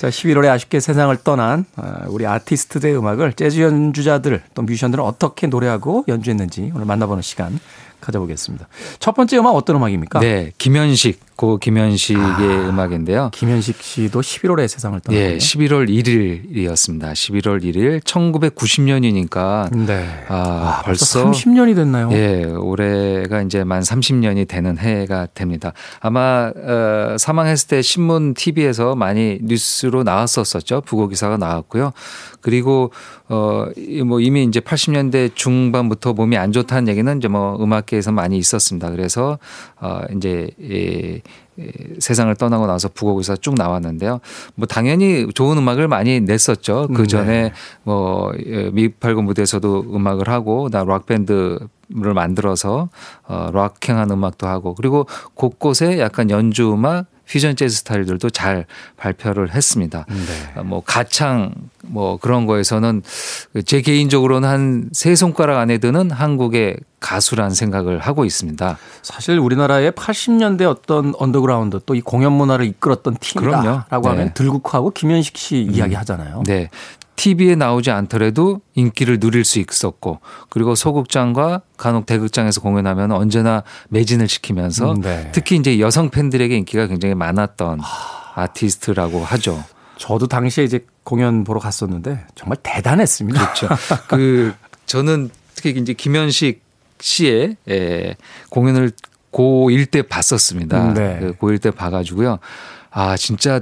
자, 0.03 0.09
11월에 0.09 0.49
아쉽게 0.49 0.81
세상을 0.81 1.15
떠난 1.23 1.63
아, 1.77 2.03
우리 2.09 2.27
아티스트들의 2.27 2.97
음악을 2.97 3.31
재즈 3.31 3.61
연주자들 3.61 4.43
또 4.53 4.61
뮤지션들은 4.63 5.01
어떻게 5.01 5.47
노래하고 5.47 6.03
연주했는지 6.09 6.73
오늘 6.75 6.85
만나보는 6.85 7.21
시간 7.21 7.57
가져보겠습니다. 8.03 8.67
첫 8.99 9.13
번째 9.15 9.37
음악 9.37 9.51
어떤 9.51 9.77
음악입니까? 9.77 10.19
네, 10.19 10.51
김현식, 10.57 11.19
고 11.35 11.57
김현식의 11.57 12.69
음악인데요. 12.69 13.31
김현식 13.33 13.81
씨도 13.81 14.21
11월에 14.21 14.67
세상을 14.67 14.99
떠났군요. 14.99 15.17
예, 15.17 15.37
11월 15.37 15.89
1일이었습니다. 15.89 17.11
11월 17.13 17.63
1일 17.63 18.01
1990년이니까 18.03 19.75
네. 19.87 20.25
아, 20.27 20.83
벌써 20.85 21.23
벌써 21.23 21.31
30년이 21.31 21.75
됐나요? 21.75 22.11
예, 22.11 22.43
올해가 22.45 23.41
이제 23.41 23.63
만 23.63 23.81
30년이 23.81 24.47
되는 24.47 24.77
해가 24.77 25.27
됩니다. 25.33 25.73
아마 26.01 26.51
어, 26.55 27.15
사망했을 27.17 27.67
때 27.67 27.81
신문 27.81 28.35
TV에서 28.35 28.95
많이 28.95 29.39
뉴스로 29.41 30.03
나왔었었죠. 30.03 30.81
부고 30.81 31.07
기사가 31.07 31.37
나왔고요. 31.37 31.93
그리고 32.41 32.91
어뭐 33.29 34.19
이미 34.19 34.43
이제 34.43 34.59
80년대 34.59 35.35
중반부터 35.35 36.13
몸이 36.13 36.37
안 36.37 36.51
좋다는 36.51 36.87
얘기는 36.89 37.17
이제 37.17 37.27
뭐 37.27 37.61
음악계에서 37.61 38.11
많이 38.11 38.37
있었습니다. 38.37 38.91
그래서 38.91 39.39
어 39.79 40.01
이제 40.15 40.49
이이 40.59 41.21
세상을 41.99 42.33
떠나고 42.35 42.67
나서 42.67 42.89
기사 42.89 43.35
쭉 43.35 43.55
나왔는데요. 43.55 44.19
뭐 44.55 44.67
당연히 44.67 45.27
좋은 45.33 45.57
음악을 45.57 45.87
많이 45.87 46.19
냈었죠. 46.19 46.89
그 46.93 47.07
전에 47.07 47.43
네. 47.43 47.51
뭐 47.83 48.31
미팔구 48.73 49.21
무대에서도 49.21 49.85
음악을 49.93 50.27
하고 50.27 50.69
나락 50.69 51.05
밴드 51.05 51.59
를 51.95 52.13
만들어서 52.15 52.89
어 53.27 53.49
락행한 53.53 54.09
음악도 54.09 54.47
하고 54.47 54.73
그리고 54.73 55.05
곳곳에 55.35 55.99
약간 55.99 56.31
연주 56.31 56.73
음악 56.73 57.05
퓨전 57.27 57.55
재즈 57.55 57.75
스타일들도 57.77 58.29
잘 58.29 58.65
발표를 58.97 59.53
했습니다. 59.53 60.05
네. 60.09 60.59
어, 60.59 60.63
뭐 60.63 60.81
가창 60.85 61.53
뭐 61.83 62.17
그런 62.17 62.45
거에서는 62.45 63.01
제 63.65 63.81
개인적으로는 63.81 64.47
한 64.49 64.89
세 64.93 65.15
손가락 65.15 65.57
안에 65.59 65.77
드는 65.79 66.11
한국의 66.11 66.77
가수란 66.99 67.51
생각을 67.51 67.99
하고 67.99 68.23
있습니다. 68.25 68.77
사실 69.01 69.37
우리나라의 69.39 69.91
80년대 69.91 70.63
어떤 70.69 71.13
언더그라운드 71.17 71.79
또 71.85 71.93
이 71.95 72.01
공연 72.01 72.31
문화를 72.33 72.65
이끌었던. 72.65 73.17
팀이다라고 73.19 74.01
네. 74.03 74.09
하면 74.09 74.33
들국화하고 74.33 74.91
김현식 74.91 75.37
씨 75.37 75.57
이야기 75.61 75.95
하잖아요. 75.95 76.43
네. 76.45 76.69
TV에 77.15 77.55
나오지 77.55 77.91
않더라도 77.91 78.61
인기를 78.75 79.19
누릴 79.19 79.45
수 79.45 79.59
있었고 79.59 80.19
그리고 80.49 80.75
소극장과 80.75 81.61
간혹 81.77 82.05
대극장에서 82.05 82.61
공연하면 82.61 83.11
언제나 83.11 83.63
매진을 83.89 84.27
시키면서 84.27 84.93
음, 84.93 85.01
네. 85.01 85.29
특히 85.31 85.55
이제 85.55 85.79
여성 85.79 86.09
팬들에게 86.09 86.55
인기가 86.55 86.87
굉장히 86.87 87.15
많았던 87.15 87.79
아티스트라고 88.35 89.23
하죠. 89.23 89.63
저도 89.97 90.27
당시에 90.27 90.63
이제 90.63 90.85
공연 91.03 91.43
보러 91.43 91.59
갔었는데 91.59 92.25
정말 92.35 92.57
대단했습니다. 92.63 93.39
그렇죠. 93.39 93.67
그 94.07 94.53
저는 94.85 95.29
특히 95.55 95.71
이제 95.79 95.93
김현식 95.93 96.61
씨의 96.99 97.57
에, 97.69 98.15
공연을 98.49 98.91
고1 99.31 99.91
때 99.91 100.01
봤었습니다. 100.01 100.89
음, 100.89 100.93
네. 100.93 101.19
그 101.19 101.33
고1 101.33 101.61
때 101.61 101.71
봐가지고요. 101.71 102.39
아 102.91 103.17
진짜 103.17 103.61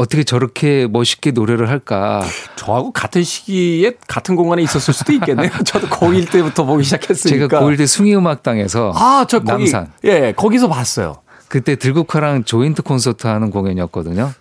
어떻게 0.00 0.24
저렇게 0.24 0.86
멋있게 0.90 1.30
노래를 1.30 1.68
할까. 1.68 2.22
저하고 2.56 2.90
같은 2.90 3.22
시기에 3.22 3.92
같은 4.08 4.34
공간에 4.34 4.62
있었을 4.62 4.94
수도 4.94 5.12
있겠네요. 5.12 5.50
저도 5.66 5.88
고1 5.88 6.30
때부터 6.30 6.64
보기 6.64 6.84
시작했으니까. 6.84 7.48
제가 7.48 7.60
고1 7.60 7.76
때 7.76 7.84
숭이음악당에서 7.84 8.94
아, 8.96 9.26
저 9.28 9.40
거기 9.40 9.64
남산 9.64 9.92
예, 10.04 10.32
거기서 10.34 10.70
봤어요. 10.70 11.16
그때 11.48 11.76
들국화랑 11.76 12.44
조인트 12.44 12.80
콘서트 12.80 13.26
하는 13.26 13.50
공연이었거든요. 13.50 14.32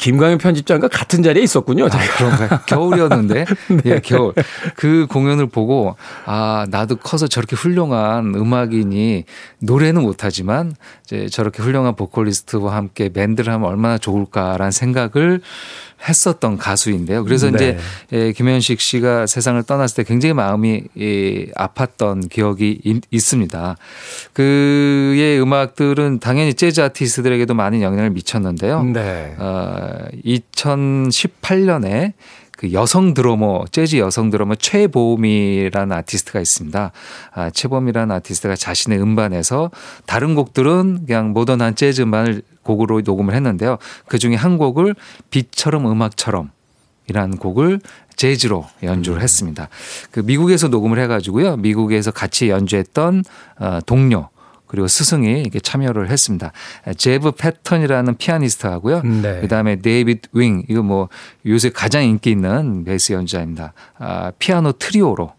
김광현 0.00 0.38
편집장과 0.38 0.88
같은 0.88 1.22
자리에 1.22 1.42
있었군요. 1.42 1.84
아, 1.86 1.90
제가. 1.90 2.16
그런가요? 2.16 2.60
겨울이었는데. 2.64 3.44
네. 3.68 3.82
예, 3.84 4.00
겨울. 4.00 4.32
그 4.74 5.06
공연을 5.10 5.48
보고 5.48 5.94
아, 6.24 6.64
나도 6.70 6.96
커서 6.96 7.26
저렇게 7.26 7.54
훌륭한 7.54 8.34
음악인이 8.34 9.24
노래는 9.58 10.00
못하지만 10.02 10.74
이제 11.10 11.28
저렇게 11.28 11.60
훌륭한 11.62 11.96
보컬리스트와 11.96 12.76
함께 12.76 13.08
밴드를 13.12 13.52
하면 13.52 13.68
얼마나 13.68 13.98
좋을까라는 13.98 14.70
생각을 14.70 15.40
했었던 16.08 16.56
가수인데요. 16.56 17.24
그래서 17.24 17.50
네. 17.50 17.56
이제 17.56 17.78
예, 18.12 18.32
김현식 18.32 18.80
씨가 18.80 19.26
세상을 19.26 19.60
떠났을 19.64 19.96
때 19.96 20.04
굉장히 20.08 20.32
마음이 20.34 20.84
예, 20.98 21.46
아팠던 21.46 22.30
기억이 22.30 22.80
있- 22.84 23.02
있습니다. 23.10 23.76
그의 24.32 25.42
음악들은 25.42 26.20
당연히 26.20 26.54
재즈 26.54 26.80
아티스트들에게도 26.80 27.54
많은 27.54 27.82
영향을 27.82 28.10
미쳤는데요. 28.10 28.84
네. 28.84 29.34
어, 29.38 30.06
2018년에 30.24 32.12
그 32.60 32.74
여성 32.74 33.14
드러머, 33.14 33.64
재즈 33.72 33.96
여성 33.96 34.28
드러머 34.28 34.54
최보미라는 34.54 35.96
아티스트가 35.96 36.40
있습니다. 36.40 36.92
아, 37.32 37.48
최보미라는 37.48 38.14
아티스트가 38.16 38.54
자신의 38.54 39.00
음반에서 39.00 39.70
다른 40.04 40.34
곡들은 40.34 41.06
그냥 41.06 41.30
모던한 41.30 41.74
재즈 41.74 42.02
음반을 42.02 42.42
곡으로 42.62 43.00
녹음을 43.00 43.34
했는데요. 43.34 43.78
그 44.08 44.18
중에 44.18 44.34
한 44.34 44.58
곡을 44.58 44.94
비처럼 45.30 45.90
음악처럼 45.90 46.50
이라는 47.08 47.38
곡을 47.38 47.80
재즈로 48.16 48.66
연주를 48.82 49.22
했습니다. 49.22 49.70
그 50.10 50.20
미국에서 50.20 50.68
녹음을 50.68 50.98
해가지고요. 50.98 51.56
미국에서 51.56 52.10
같이 52.10 52.50
연주했던 52.50 53.24
어, 53.58 53.78
동료 53.86 54.28
그리고 54.70 54.86
스승이 54.86 55.40
이렇게 55.40 55.58
참여를 55.58 56.10
했습니다. 56.10 56.52
제브 56.96 57.32
패튼이라는 57.32 58.16
피아니스트하고요. 58.18 59.02
네. 59.02 59.40
그다음에 59.40 59.74
데이비드 59.74 60.28
웡 60.32 60.62
이거 60.68 60.80
뭐 60.82 61.08
요새 61.44 61.70
가장 61.70 62.04
인기 62.04 62.30
있는 62.30 62.84
베이스 62.84 63.12
연주자입니다. 63.12 63.72
아, 63.98 64.30
피아노 64.38 64.70
트리오로 64.70 65.32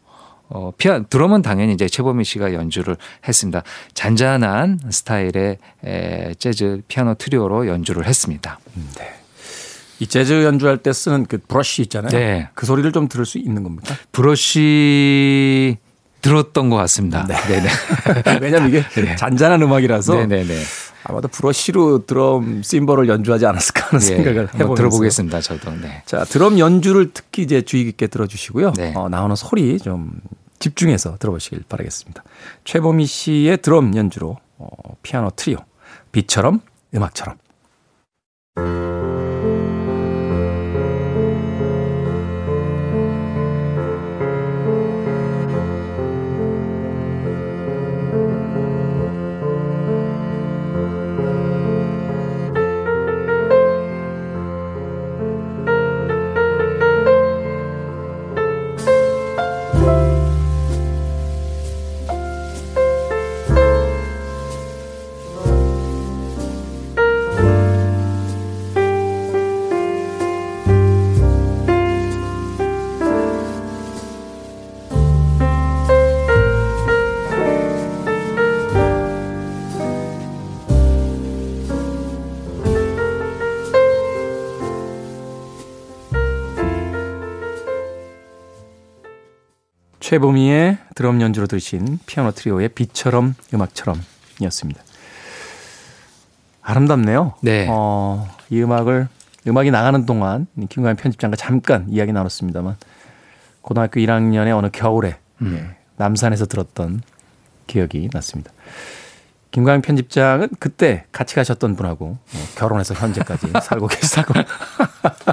어, 0.50 0.72
피아 0.78 1.04
드럼은 1.04 1.44
당연히 1.44 1.72
이제 1.74 1.88
최보미 1.88 2.25
씨가 2.26 2.52
연주를 2.54 2.98
했습니다. 3.26 3.63
잔잔한 3.94 4.82
스타일의 4.89 5.60
에, 5.86 6.34
재즈 6.34 6.82
피아노 6.89 7.13
트리오로 7.13 7.67
연주를 7.67 8.06
했습니다. 8.06 8.60
이 10.00 10.08
재즈 10.08 10.44
연주할 10.44 10.80
때 10.80 10.91
쓰는 10.91 11.26
그 11.26 11.38
브러쉬 11.38 11.84
있잖아요. 11.84 12.10
네. 12.10 12.50
그 12.54 12.65
소리를 12.65 12.91
좀 12.91 13.08
들을 13.08 13.26
수 13.26 13.38
있는 13.38 13.63
겁니까? 13.63 13.96
브러쉬 14.12 15.78
들었던 16.21 16.69
것 16.69 16.75
같습니다. 16.77 17.25
네. 17.27 17.36
네 17.47 17.69
왜냐면 18.41 18.69
이게 18.69 18.84
네. 18.95 19.15
잔잔한 19.15 19.62
음악이라서 19.62 20.15
네네네. 20.15 20.62
아마도 21.03 21.27
브러쉬로 21.27 22.05
드럼 22.05 22.62
심벌을 22.63 23.07
연주하지 23.07 23.45
않았을까 23.45 23.88
하는 23.88 23.99
생각을 23.99 24.34
예, 24.34 24.39
한번 24.39 24.60
해보면서 24.60 24.75
들어보겠습니다. 24.75 25.41
저도. 25.41 25.71
네. 25.81 26.03
자 26.05 26.23
드럼 26.23 26.60
연주를 26.60 27.12
특히 27.13 27.43
이제 27.43 27.62
주의 27.62 27.86
깊게 27.86 28.07
들어주시고요. 28.07 28.73
네. 28.73 28.93
어, 28.95 29.10
나오는 29.10 29.36
소리 29.36 29.79
좀 29.79 30.12
집중해서 30.60 31.17
들어보시길 31.17 31.63
바라겠습니다. 31.67 32.23
최보미 32.65 33.05
씨의 33.07 33.57
드럼 33.63 33.95
연주로 33.95 34.38
어, 34.57 34.67
피아노 35.01 35.31
트리오 35.36 35.57
빛처럼 36.12 36.62
음악처럼 36.93 37.36
최보미의 90.12 90.78
드럼 90.93 91.21
연주로 91.21 91.47
들으신 91.47 91.97
피아노 92.06 92.32
트리오의 92.32 92.69
빛처럼 92.76 93.34
음악처럼이었습니다. 93.54 94.84
아름답네요. 96.62 97.36
네. 97.39 97.65
어, 97.69 98.28
이 98.50 98.62
음악을 98.62 99.08
음악이 99.47 99.71
나가는 99.71 100.06
동안 100.06 100.47
김광현 100.67 100.97
편집장과 100.97 101.38
잠깐 101.38 101.86
이야기 101.88 102.12
나눴습니다만 102.12 102.76
고등학교 103.62 104.02
1학년의 104.02 104.54
어느 104.54 104.67
겨울에 104.69 105.17
예, 105.43 105.78
남산에서 105.95 106.45
들었던 106.45 107.04
기억이 107.67 108.10
났습니다. 108.12 108.52
김광현 109.52 109.82
편집장은 109.82 110.50
그때 110.60 111.06
같이 111.13 111.36
가셨던 111.36 111.78
분하고 111.78 112.17
어, 112.17 112.47
결혼해서 112.58 112.95
현재까지 112.95 113.47
살고 113.63 113.88
계시다고 113.88 114.34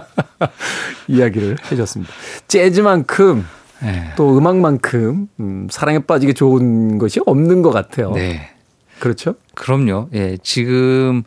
이야기를 1.08 1.56
해줬습니다. 1.68 2.12
재즈만큼 2.46 3.44
네. 3.82 4.12
또 4.16 4.36
음악만큼 4.36 5.28
음, 5.40 5.68
사랑에 5.70 6.00
빠지게 6.00 6.32
좋은 6.32 6.98
것이 6.98 7.20
없는 7.24 7.62
것 7.62 7.70
같아요. 7.70 8.12
네. 8.12 8.50
그렇죠? 8.98 9.34
그럼요. 9.54 10.08
예. 10.14 10.36
지금 10.42 11.22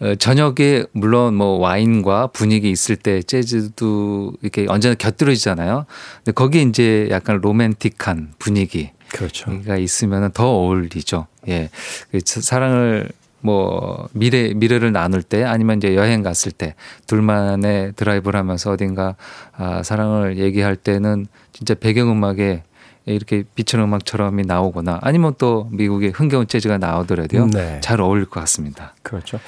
어, 0.00 0.14
저녁에 0.16 0.84
물론 0.92 1.34
뭐 1.34 1.58
와인과 1.58 2.28
분위기 2.28 2.70
있을 2.70 2.96
때 2.96 3.22
재즈도 3.22 4.34
이렇게 4.42 4.66
언제나 4.68 4.94
곁들여지잖아요. 4.94 5.86
근데 6.18 6.32
거기에 6.32 6.62
이제 6.62 7.08
약간 7.10 7.38
로맨틱한 7.40 8.34
분위기 8.38 8.90
그렇죠. 9.10 9.62
가 9.62 9.76
있으면 9.76 10.32
더 10.32 10.46
어울리죠. 10.46 11.26
예. 11.48 11.70
그 12.10 12.18
사랑을 12.24 13.08
뭐 13.40 14.08
미래 14.12 14.54
미래를 14.54 14.90
나눌 14.92 15.22
때 15.22 15.44
아니면 15.44 15.76
이제 15.76 15.94
여행 15.94 16.22
갔을 16.22 16.50
때 16.50 16.74
둘만의 17.06 17.92
드라이브를 17.94 18.40
하면서 18.40 18.70
어딘가 18.70 19.16
아, 19.54 19.82
사랑을 19.82 20.38
얘기할 20.38 20.76
때는 20.76 21.26
진짜 21.54 21.74
배경 21.74 22.10
음악에 22.10 22.64
이렇게 23.06 23.44
빛의 23.54 23.82
음악처럼이 23.82 24.42
나오거나 24.42 24.98
아니면 25.02 25.34
또 25.38 25.68
미국의 25.70 26.10
흥겨운 26.10 26.46
재즈가 26.46 26.78
나오더라도요. 26.78 27.46
네. 27.46 27.80
잘 27.80 28.00
어울릴 28.00 28.26
것 28.26 28.40
같습니다. 28.40 28.94
그렇죠. 29.02 29.38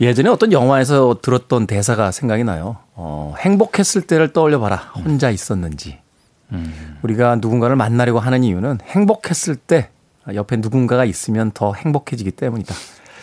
예전에 0.00 0.30
어떤 0.30 0.52
영화에서 0.52 1.18
들었던 1.20 1.66
대사가 1.66 2.10
생각이 2.10 2.44
나요. 2.44 2.76
어, 2.94 3.34
행복했을 3.38 4.02
때를 4.02 4.32
떠올려 4.32 4.58
봐라. 4.60 4.76
혼자 4.94 5.30
있었는지. 5.30 5.98
우리가 7.02 7.36
누군가를 7.36 7.76
만나려고 7.76 8.20
하는 8.20 8.44
이유는 8.44 8.78
행복했을 8.86 9.56
때 9.56 9.88
옆에 10.34 10.56
누군가가 10.56 11.04
있으면 11.04 11.50
더 11.52 11.72
행복해지기 11.72 12.32
때문이다. 12.32 12.74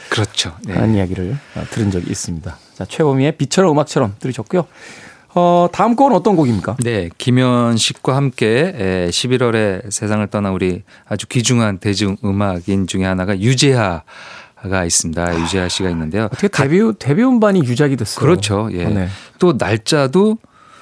그렇죠. 0.10 0.56
네. 0.66 0.74
하는 0.74 0.96
이야기를 0.96 1.38
어, 1.56 1.64
들은 1.70 1.92
적이 1.92 2.10
있습니다. 2.10 2.58
자, 2.74 2.86
최범위의 2.86 3.38
빛처럼 3.38 3.72
음악처럼 3.72 4.16
들으셨고요. 4.20 4.66
어, 5.36 5.68
다음 5.72 5.96
곡은 5.96 6.16
어떤 6.16 6.36
곡입니까? 6.36 6.78
네, 6.84 7.10
김현식과 7.18 8.16
함께 8.16 8.74
에, 8.76 9.10
11월에 9.10 9.92
세상을 9.92 10.26
떠난 10.28 10.54
우리 10.54 10.84
아주 11.08 11.28
귀중한 11.28 11.78
대중 11.78 12.18
음악인 12.24 12.88
중에 12.88 13.06
하나가 13.06 13.40
유재하 13.40 14.04
가 14.70 14.84
있습니다. 14.84 15.40
유재하 15.40 15.70
씨가 15.70 15.90
있는데요. 15.92 16.26
어떻게 16.26 16.50
데뷔 16.50 16.82
데뷔 17.00 17.24
음반이 17.24 17.62
유작이 17.64 17.96
됐어요? 17.96 18.20
그렇죠. 18.20 18.68
예. 18.74 18.84
어, 18.84 18.90
네. 18.90 19.08
또 19.38 19.54
날짜도 19.58 20.38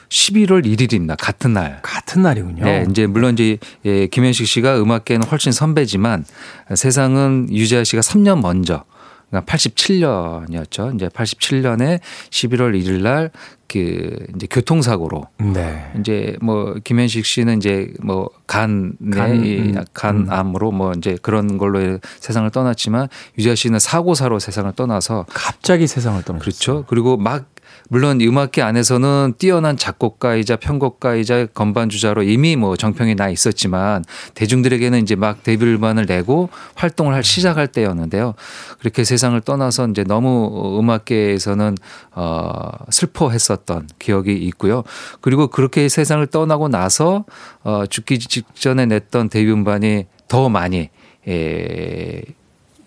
11월 0.10 0.66
1일입니다. 0.66 1.16
같은 1.20 1.54
날. 1.54 1.80
같은 1.84 2.24
날이군요. 2.24 2.64
네, 2.66 2.86
이제 2.90 3.06
물론 3.06 3.34
이제 3.34 3.60
예, 3.86 4.08
김현식 4.08 4.48
씨가 4.48 4.82
음악계는 4.82 5.28
훨씬 5.28 5.52
선배지만 5.52 6.26
세상은 6.74 7.50
유재하 7.52 7.84
씨가 7.84 8.02
3년 8.02 8.42
먼저 8.42 8.84
그러니까 9.30 9.52
87년이었죠. 9.52 10.96
이제 10.96 11.08
87년에 11.10 12.00
11월 12.30 12.82
1일 12.82 13.02
날 13.02 13.32
그 13.68 14.26
이제 14.36 14.48
교통사고로 14.50 15.28
네. 15.54 15.92
이제 16.00 16.38
뭐 16.42 16.76
김현식 16.84 17.26
씨는 17.26 17.58
이제 17.58 17.94
뭐 18.02 18.30
간의 18.48 18.94
간, 19.12 19.44
이 19.46 19.58
음, 19.60 19.84
간암으로 19.94 20.72
뭐 20.72 20.94
이제 20.98 21.18
그런 21.22 21.58
걸로 21.58 22.00
세상을 22.20 22.50
떠났지만 22.50 23.10
유재하 23.38 23.56
씨는 23.56 23.80
사고사로 23.80 24.40
세상을 24.40 24.72
떠나서 24.74 25.26
갑자기 25.30 25.86
세상을 25.86 26.24
떠났어요. 26.24 26.42
그렇죠. 26.42 26.86
그리고 26.88 27.18
막 27.18 27.50
물론 27.90 28.20
이 28.22 28.28
음악계 28.28 28.62
안에서는 28.62 29.36
뛰어난 29.38 29.78
작곡가이자 29.78 30.58
편곡가이자 30.58 31.48
건반 31.48 31.90
주자로 31.90 32.24
이미 32.24 32.56
뭐 32.56 32.76
정평이 32.76 33.16
나 33.16 33.30
있었지만 33.30 34.04
대중들에게는 34.34 35.02
이제 35.02 35.16
막 35.16 35.44
데뷔 35.44 35.66
음반을 35.66 36.06
내고 36.06 36.50
활동을 36.76 37.14
할 37.14 37.24
시작할 37.24 37.68
때였는데요. 37.68 38.34
그렇게 38.80 39.04
세상을 39.04 39.40
떠나서 39.42 39.88
이제 39.88 40.04
너무 40.04 40.80
음악계에서는 40.80 41.76
어 42.12 42.70
슬퍼했었던 42.90 43.90
기억이 44.00 44.34
있고요. 44.34 44.84
그리고 45.22 45.48
그렇게 45.48 45.90
세상을 45.90 46.26
떠나고 46.28 46.68
나서 46.68 47.26
어 47.64 47.86
죽기 47.86 48.20
직전에 48.20 48.86
냈던 48.86 49.30
데뷔 49.30 49.52
음반이 49.52 50.06
더 50.28 50.50
많이 50.50 50.90
에, 51.28 52.22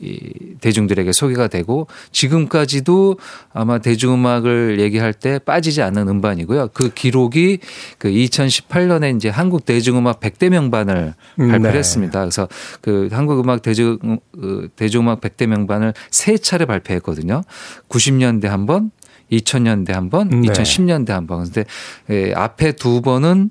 이 0.01 0.55
대중들에게 0.61 1.13
소개가 1.13 1.49
되고 1.49 1.87
지금까지도 2.13 3.19
아마 3.53 3.79
대중음악을 3.79 4.81
얘기할 4.81 5.13
때 5.13 5.39
빠지지 5.39 5.83
않는 5.83 6.09
음반이고요. 6.09 6.69
그 6.73 6.93
기록이 6.93 7.59
그 7.99 8.09
2018년에 8.09 9.15
이제 9.17 9.29
한국 9.29 9.65
대중음악 9.65 10.21
100대 10.21 10.49
명반을 10.49 11.15
음, 11.41 11.49
발표를 11.49 11.73
네. 11.73 11.79
했습니다. 11.79 12.21
그래서 12.21 12.49
그 12.81 13.09
한국 13.13 13.41
음악 13.41 13.63
대중 13.63 13.99
어, 14.03 14.63
대중음악 14.77 15.21
100대 15.21 15.47
명반을 15.47 15.95
세 16.11 16.39
차례 16.39 16.65
발표했거든요. 16.65 17.43
90년대 17.89 18.47
한 18.47 18.67
번, 18.67 18.91
2000년대 19.31 19.93
한 19.93 20.11
번, 20.11 20.29
네. 20.29 20.49
2010년대 20.49 21.11
한 21.11 21.27
번. 21.27 21.45
근데 21.45 21.65
에, 22.09 22.33
앞에 22.33 22.73
두 22.73 23.01
번은 23.01 23.51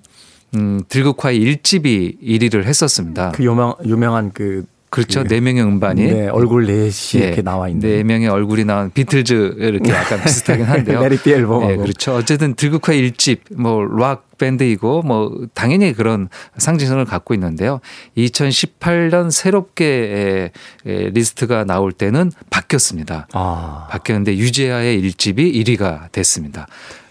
음, 0.55 0.81
들국화의 0.89 1.39
1집이 1.39 2.21
1위를 2.21 2.63
했었습니다. 2.63 3.31
그 3.31 3.43
유명 3.43 3.75
유명한 3.85 4.31
그 4.33 4.65
그렇죠. 4.89 5.21
그- 5.23 5.27
네 5.27 5.39
명의 5.39 5.63
음반이 5.63 6.03
네, 6.03 6.27
얼굴 6.29 6.65
넷이 6.65 7.21
예, 7.21 7.27
이렇게 7.27 7.41
나와 7.43 7.67
있는 7.69 7.87
네 7.87 8.03
명의 8.03 8.27
얼굴이 8.27 8.65
나온 8.65 8.89
비틀즈 8.91 9.55
이렇게 9.59 9.91
약간 9.91 10.21
비슷하긴 10.23 10.65
한데요. 10.65 11.01
메리티 11.01 11.31
앨범하고. 11.31 11.67
네, 11.67 11.77
그렇죠. 11.77 12.15
어쨌든 12.15 12.55
들국화 12.55 12.93
일집 12.93 13.43
뭐 13.55 13.83
락 13.83 14.27
밴드이고 14.39 15.01
뭐 15.01 15.45
당연히 15.53 15.91
그런 15.93 16.29
상징성을 16.57 17.03
갖고 17.05 17.33
있는데요. 17.33 17.81
2018년 18.17 19.31
새롭게 19.31 20.51
리스트가 20.85 21.65
나올 21.65 21.91
때는 21.91 22.31
바뀌었습니다. 22.49 23.27
아. 23.33 23.87
바뀌었는데 23.91 24.37
유재하의 24.37 24.97
일집이 24.99 25.51
1위가 25.63 26.11
됐습니다. 26.11 26.67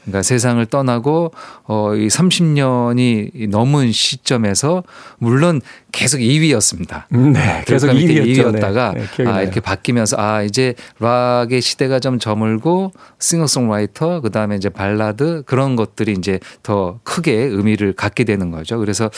그러니까 0.08 0.22
세상을 0.22 0.64
떠나고 0.66 1.32
어 1.64 1.98
이 1.98 2.06
30년이 2.08 3.48
넘은 3.48 3.92
시점에서 3.92 4.84
물론 5.18 5.60
계속 5.92 6.18
2위였습니다. 6.18 7.04
네, 7.10 7.64
계속 7.66 7.88
2위였죠. 7.88 8.52
네. 8.52 8.58
였다가 8.58 8.92
네, 8.94 9.04
기억이 9.14 9.30
아. 9.30 9.42
이렇게 9.42 9.60
바뀌면서 9.60 10.16
아 10.18 10.42
이제 10.42 10.74
락의 11.00 11.60
시대가 11.60 11.98
좀 11.98 12.18
저물고 12.18 12.92
싱어송라이터 13.18 14.20
그다음에 14.20 14.56
이제 14.56 14.68
발라드 14.68 15.42
그런 15.46 15.76
것들이 15.76 16.12
이제 16.12 16.38
더 16.62 17.00
크게 17.02 17.32
의미를 17.32 17.92
갖게 17.92 18.24
되는 18.24 18.50
거죠. 18.50 18.78
그래서 18.78 19.10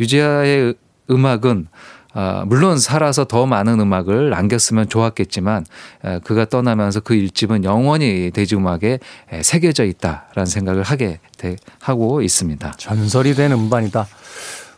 유재하의 0.00 0.74
음악은 1.10 1.68
아, 2.14 2.44
물론 2.46 2.78
살아서 2.78 3.24
더 3.24 3.46
많은 3.46 3.78
음악을 3.80 4.30
남겼으면 4.30 4.88
좋았겠지만 4.88 5.64
에, 6.04 6.18
그가 6.20 6.46
떠나면서 6.46 7.00
그 7.00 7.14
일집은 7.14 7.64
영원히 7.64 8.30
대중음악에 8.32 8.98
에, 9.32 9.42
새겨져 9.42 9.84
있다라는 9.84 10.46
생각을 10.46 10.82
하게 10.82 11.20
돼- 11.36 11.56
하고 11.80 12.22
있습니다. 12.22 12.72
전설이 12.78 13.34
된 13.34 13.52
음반이다. 13.52 14.06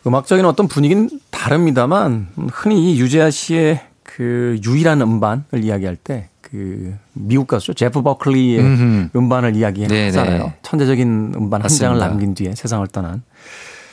음악적인 0.05 0.45
어떤 0.45 0.67
분위기는 0.67 1.09
다릅니다만 1.29 2.27
흔히 2.51 2.93
이 2.93 2.99
유재하 2.99 3.29
씨의 3.29 3.81
그 4.03 4.59
유일한 4.65 5.01
음반을 5.01 5.63
이야기할 5.63 5.95
때 5.95 6.27
그 6.51 6.93
미국 7.13 7.47
가수 7.47 7.73
제프 7.73 8.01
버클리의 8.01 8.59
음흠. 8.59 9.09
음반을. 9.17 9.55
이야기하잖아요. 9.55 10.51
천재적인 10.63 11.31
음반 11.37 11.61
한 11.61 11.69
장을 11.69 11.95
맞습니다. 11.95 12.07
남긴 12.07 12.33
뒤에 12.35 12.53
세상을 12.55 12.85
떠난. 12.87 13.23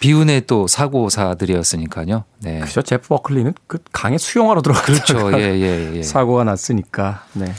비운의 0.00 0.42
또 0.46 0.66
사고사들이었으니까요. 0.66 2.24
네. 2.40 2.60
그죠? 2.60 2.82
제프 2.82 3.08
버클리는 3.08 3.52
그 3.66 3.78
강에 3.92 4.18
수영하러 4.18 4.62
들어갔다가 4.62 5.02
그렇죠. 5.02 5.38
예, 5.38 5.58
예, 5.58 5.96
예. 5.96 6.02
사고가 6.02 6.44
났으니까. 6.44 7.24
네. 7.34 7.52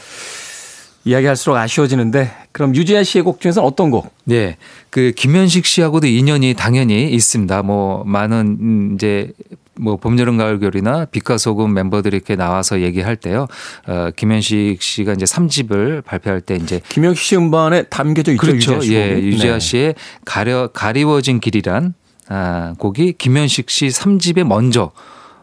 이야기할수록 1.06 1.58
아쉬워지는데 1.58 2.32
그럼 2.52 2.76
유재하 2.76 3.04
씨의 3.04 3.24
곡 3.24 3.40
중에서는 3.40 3.66
어떤 3.66 3.90
곡? 3.90 4.14
네. 4.26 4.58
그 4.90 5.12
김현식 5.16 5.66
씨하고도 5.66 6.08
인연이 6.08 6.54
당연히 6.54 7.10
있습니다. 7.10 7.64
뭐 7.64 8.04
많은 8.06 8.58
음, 8.60 8.92
이제 8.96 9.32
뭐 9.80 9.96
봄, 9.96 10.20
여름, 10.20 10.38
가을, 10.38 10.60
겨울이나 10.60 11.06
빛과 11.06 11.38
소금 11.38 11.74
멤버들이 11.74 12.18
이렇게 12.18 12.36
나와서 12.36 12.82
얘기할 12.82 13.16
때요. 13.16 13.48
어, 13.88 14.10
김현식 14.16 14.82
씨가 14.82 15.14
이제 15.14 15.24
3집을 15.24 16.04
발표할 16.04 16.42
때 16.42 16.56
이제 16.56 16.82
김영희 16.90 17.16
씨 17.16 17.38
음반에 17.38 17.84
담겨져 17.84 18.34
있죠. 18.34 18.42
그렇죠. 18.42 18.76
유재하 18.76 18.82
씨 18.82 18.94
예. 18.94 19.20
유재하 19.20 19.54
네. 19.54 19.60
씨의 19.60 19.96
가려 20.26 20.68
가리워진 20.68 21.40
길이란 21.40 21.94
아, 22.30 22.76
곡이 22.78 23.14
김현식 23.18 23.70
씨 23.70 23.88
3집에 23.88 24.44
먼저 24.44 24.92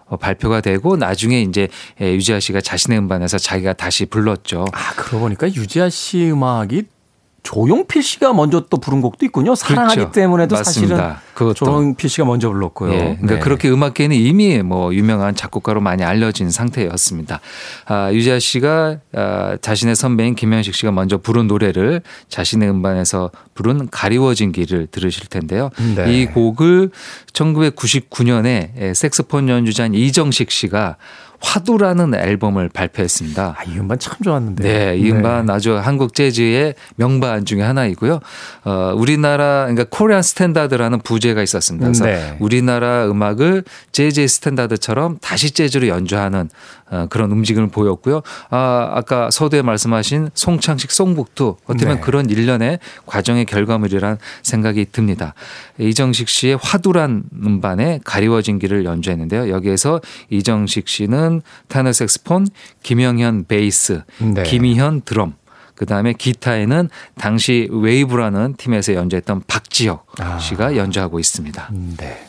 어, 0.06 0.16
발표가 0.16 0.60
되고 0.60 0.96
나중에 0.96 1.42
이제 1.42 1.68
예, 2.00 2.14
유재하 2.14 2.40
씨가 2.40 2.60
자신의 2.60 2.98
음반에서 3.00 3.38
자기가 3.38 3.72
다시 3.72 4.06
불렀죠. 4.06 4.66
아, 4.72 4.92
그러고 4.94 5.20
보니까 5.20 5.48
유재하 5.48 5.90
씨 5.90 6.30
음악이 6.30 6.84
조용필 7.46 8.02
씨가 8.02 8.32
먼저 8.32 8.66
또 8.68 8.76
부른 8.76 9.00
곡도 9.00 9.24
있군요. 9.24 9.54
사랑하기 9.54 9.94
그렇죠. 9.94 10.10
때문에도 10.10 10.56
맞습니다. 10.56 10.96
사실은 10.96 11.14
그것도. 11.34 11.54
조용필 11.54 12.10
씨가 12.10 12.24
먼저 12.24 12.50
불렀고요. 12.50 12.92
예, 12.92 12.98
그러니까 12.98 13.34
네. 13.34 13.38
그렇게 13.38 13.70
음악계는 13.70 14.16
이미 14.16 14.62
뭐 14.62 14.92
유명한 14.92 15.36
작곡가로 15.36 15.80
많이 15.80 16.02
알려진 16.02 16.50
상태였습니다. 16.50 17.38
아, 17.86 18.12
유재하 18.12 18.40
씨가 18.40 18.98
아, 19.14 19.56
자신의 19.60 19.94
선배인 19.94 20.34
김현식 20.34 20.74
씨가 20.74 20.90
먼저 20.90 21.18
부른 21.18 21.46
노래를 21.46 22.02
자신의 22.28 22.68
음반에서 22.68 23.30
부른 23.54 23.90
가리워진 23.90 24.50
길을 24.50 24.88
들으실 24.90 25.28
텐데요. 25.28 25.70
네. 25.94 26.12
이 26.12 26.26
곡을 26.26 26.90
1999년에 27.32 28.92
색스폰 28.92 29.48
연주자인 29.48 29.94
이정식 29.94 30.50
씨가 30.50 30.96
화두라는 31.40 32.14
앨범을 32.14 32.68
발표했습니다. 32.70 33.56
아, 33.58 33.62
이 33.64 33.78
음반 33.78 33.98
참 33.98 34.16
좋았는데. 34.22 34.62
네, 34.62 34.96
이 34.96 35.10
음반 35.10 35.50
아주 35.50 35.76
한국 35.76 36.14
재즈의 36.14 36.74
명반 36.96 37.44
중에 37.44 37.62
하나이고요. 37.62 38.20
어, 38.64 38.92
우리나라 38.96 39.66
그러니까 39.66 39.84
Korean 39.90 40.22
Standard라는 40.22 41.00
부제가 41.00 41.42
있었습니다. 41.42 41.86
그래서 41.86 42.04
네. 42.04 42.36
우리나라 42.40 43.06
음악을 43.10 43.64
재즈의 43.92 44.28
스탠다드처럼 44.28 45.18
다시 45.20 45.50
재즈로 45.50 45.88
연주하는 45.88 46.48
어, 46.85 46.85
그런 47.08 47.30
움직임을 47.32 47.68
보였고요. 47.68 48.22
아, 48.50 48.90
아까 48.94 49.30
서두에 49.30 49.62
말씀하신 49.62 50.30
송창식 50.34 50.90
songbook도 50.90 51.58
어떻게 51.64 51.84
보면 51.84 51.96
네. 51.96 52.00
그런 52.00 52.30
일련의 52.30 52.78
과정의 53.06 53.44
결과물이란 53.44 54.18
생각이 54.42 54.86
듭니다. 54.92 55.34
이정식 55.78 56.28
씨의 56.28 56.58
화두란 56.60 57.24
음반에 57.44 58.00
가리워진 58.04 58.58
길을 58.58 58.84
연주했는데요. 58.84 59.50
여기에서 59.50 60.00
이정식 60.30 60.88
씨는 60.88 61.42
테너 61.68 61.92
색스폰, 61.92 62.46
김영현 62.82 63.46
베이스, 63.46 64.02
네. 64.18 64.42
김희현 64.44 65.02
드럼, 65.02 65.34
그 65.74 65.86
다음에 65.86 66.12
기타에는 66.12 66.88
당시 67.18 67.68
웨이브라는 67.70 68.54
팀에서 68.56 68.94
연주했던 68.94 69.42
박지혁 69.46 70.06
아. 70.18 70.38
씨가 70.38 70.76
연주하고 70.76 71.18
있습니다. 71.20 71.70
네. 71.98 72.26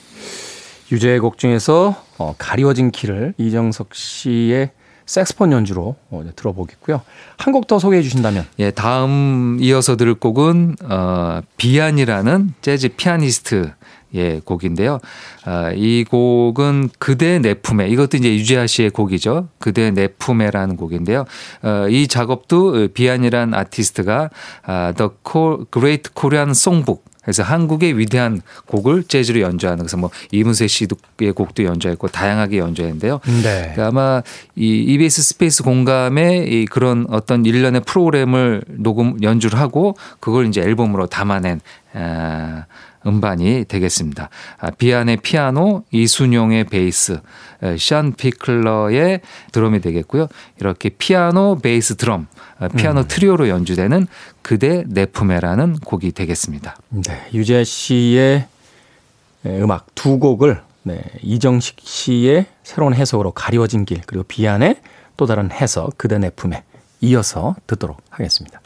유재하의 0.92 1.20
곡 1.20 1.38
중에서 1.38 1.96
어, 2.18 2.36
가리워진 2.38 2.92
길을 2.92 3.34
이정식 3.38 3.94
씨의 3.94 4.72
색스폰 5.06 5.52
연주로 5.54 5.96
어, 6.10 6.24
들어보겠고요. 6.36 7.02
한 7.38 7.54
곡 7.54 7.68
더 7.68 7.80
소개해 7.80 8.02
주신다면. 8.04 8.46
예, 8.60 8.72
다음 8.72 9.58
이어서 9.62 9.96
들을 9.96 10.14
곡은 10.16 10.76
어, 10.84 11.42
비안이라는 11.58 12.54
재즈 12.62 12.90
피아니스트의 12.98 13.72
예, 14.16 14.42
곡인데요. 14.44 15.00
아, 15.46 15.72
이 15.76 16.04
곡은 16.10 16.90
그대 17.00 17.40
내 17.40 17.54
품에 17.54 17.88
이것도 17.90 18.18
이제 18.18 18.34
유재하 18.34 18.68
씨의 18.68 18.90
곡이죠. 18.92 19.48
그대 19.60 19.92
내 19.92 20.08
품에라는 20.08 20.76
곡인데요. 20.78 21.26
어, 21.64 21.88
이 21.90 22.08
작업도 22.08 22.90
비안이란 22.94 23.54
아티스트가 23.54 24.30
아, 24.66 24.94
The 24.96 25.10
Great 25.72 26.10
Korean 26.18 26.52
Songbook 26.52 27.04
그래서 27.28 27.44
한국의 27.44 27.98
위대한 27.98 28.42
곡을 28.68 29.04
재즈로 29.04 29.42
연주하는 29.42 29.80
그래서 29.80 29.98
뭐 29.98 30.10
이문세 30.32 30.68
씨의 30.68 31.34
곡도 31.36 31.66
연주했고 31.66 32.08
다양하게 32.08 32.60
연주했는데요. 32.60 33.20
네. 33.44 33.74
그러니까 33.74 33.88
아마 33.88 34.24
이 34.56 34.86
EBS 34.94 35.22
스페이스 35.24 35.64
공감의 35.64 36.48
이 36.48 36.66
그런 36.68 37.06
어떤 37.10 37.46
일련의 37.46 37.82
프로그램을 37.82 38.64
녹음 38.70 39.22
연주를 39.22 39.60
하고 39.60 39.98
그걸 40.22 40.48
이제 40.48 40.62
앨범으로 40.62 41.08
담아낸 41.08 41.60
아, 41.94 42.64
음반이 43.08 43.66
되겠습니다. 43.66 44.30
아, 44.60 44.70
비안의 44.72 45.18
피아노, 45.18 45.84
이순용의 45.92 46.66
베이스, 46.66 47.20
에, 47.64 47.78
션 47.78 48.14
피클러의 48.14 49.22
드럼이 49.52 49.82
되겠고요. 49.82 50.28
이렇게 50.60 50.90
피아노, 50.90 51.60
베이스, 51.60 51.96
드럼, 51.96 52.28
아, 52.60 52.68
피아노 52.68 53.08
트리오로 53.08 53.50
연주되는 53.50 54.08
그대 54.42 54.84
내 54.88 55.06
품에라는 55.06 55.80
곡이 55.80 56.12
되겠습니다. 56.12 56.78
네, 56.90 57.28
유재하 57.34 57.64
씨의 57.64 58.48
음악 59.46 59.88
두 59.96 60.20
곡을 60.20 60.62
네, 60.84 61.02
이정식 61.22 61.78
씨의 61.82 62.46
새로운 62.64 62.94
해석으로 62.94 63.32
가리워진 63.32 63.86
길 63.86 64.02
그리고 64.06 64.24
비안의 64.24 64.78
또 65.18 65.26
다른 65.26 65.52
해석 65.52 65.98
그대 65.98 66.18
내 66.18 66.30
품에 66.30 66.64
이어서 67.02 67.56
듣도록 67.68 68.02
하겠습니다. 68.10 68.62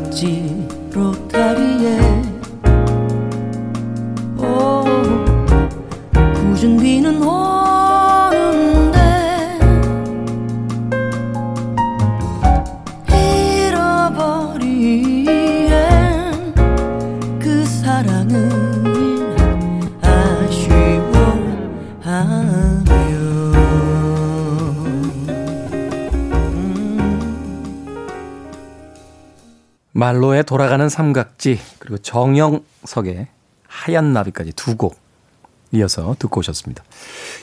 삼각지로 0.00 1.28
다리에 1.28 2.19
말로에 30.10 30.42
돌아가는 30.42 30.88
삼각지 30.88 31.60
그리고 31.78 31.98
정영석의 31.98 33.28
하얀 33.68 34.12
나비까지 34.12 34.52
두 34.52 34.76
곡 34.76 34.98
이어서 35.72 36.16
듣고 36.18 36.40
오셨습니다. 36.40 36.82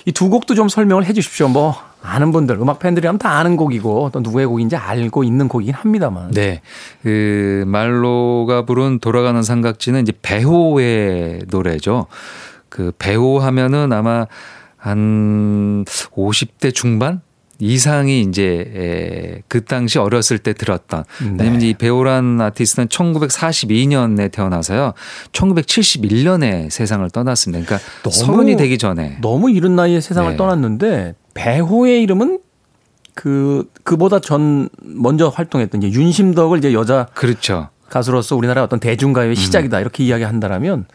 이 0.05 0.11
두 0.11 0.29
곡도 0.29 0.53
좀 0.53 0.67
설명을 0.67 1.05
해 1.05 1.13
주십시오. 1.13 1.47
뭐 1.47 1.75
아는 2.01 2.33
분들 2.33 2.57
음악 2.59 2.79
팬들이라면 2.79 3.19
다 3.19 3.37
아는 3.37 3.55
곡이고 3.55 4.09
또 4.11 4.19
누구의 4.19 4.47
곡인지 4.47 4.75
알고 4.75 5.23
있는 5.23 5.47
곡이긴 5.47 5.73
합니다만. 5.73 6.31
네. 6.31 6.61
그 7.03 7.63
말로가 7.67 8.65
부른 8.65 8.99
돌아가는 8.99 9.41
삼각지는 9.41 10.01
이제 10.01 10.11
배호의 10.21 11.43
노래죠. 11.49 12.07
그 12.67 12.91
배호 12.99 13.39
하면은 13.39 13.93
아마 13.93 14.27
한 14.75 15.85
50대 15.85 16.73
중반 16.75 17.21
이상이 17.59 18.21
이제 18.21 18.71
에, 18.75 19.41
그 19.47 19.63
당시 19.65 19.97
어렸을 19.99 20.37
때 20.37 20.53
들었던 20.53 21.03
왜냐면 21.21 21.61
이 21.61 21.73
배우란 21.73 22.39
아티스트는 22.39 22.87
1942년에 22.89 24.31
태어나서요. 24.31 24.93
1971년에 25.31 26.69
세상을 26.69 27.09
떠났습니다. 27.09 27.65
그러니까 27.65 27.89
너무- 28.03 28.15
서른이 28.15 28.57
되기 28.57 28.77
전에 28.77 29.17
너무 29.21 29.49
이른 29.51 29.75
나이에 29.75 30.01
세상을 30.01 30.31
네. 30.31 30.37
떠났는데 30.37 31.15
배호의 31.33 32.01
이름은 32.03 32.39
그 33.15 33.65
그보다 33.83 34.19
전 34.19 34.69
먼저 34.81 35.29
활동했던 35.29 35.81
이제 35.83 35.99
윤심덕을 35.99 36.59
이제 36.59 36.73
여자 36.73 37.07
그렇죠. 37.15 37.69
가수로서 37.89 38.35
우리나라의 38.35 38.65
어떤 38.65 38.79
대중가요의 38.79 39.35
시작이다 39.35 39.79
이렇게 39.79 40.03
이야기한다라면 40.03 40.85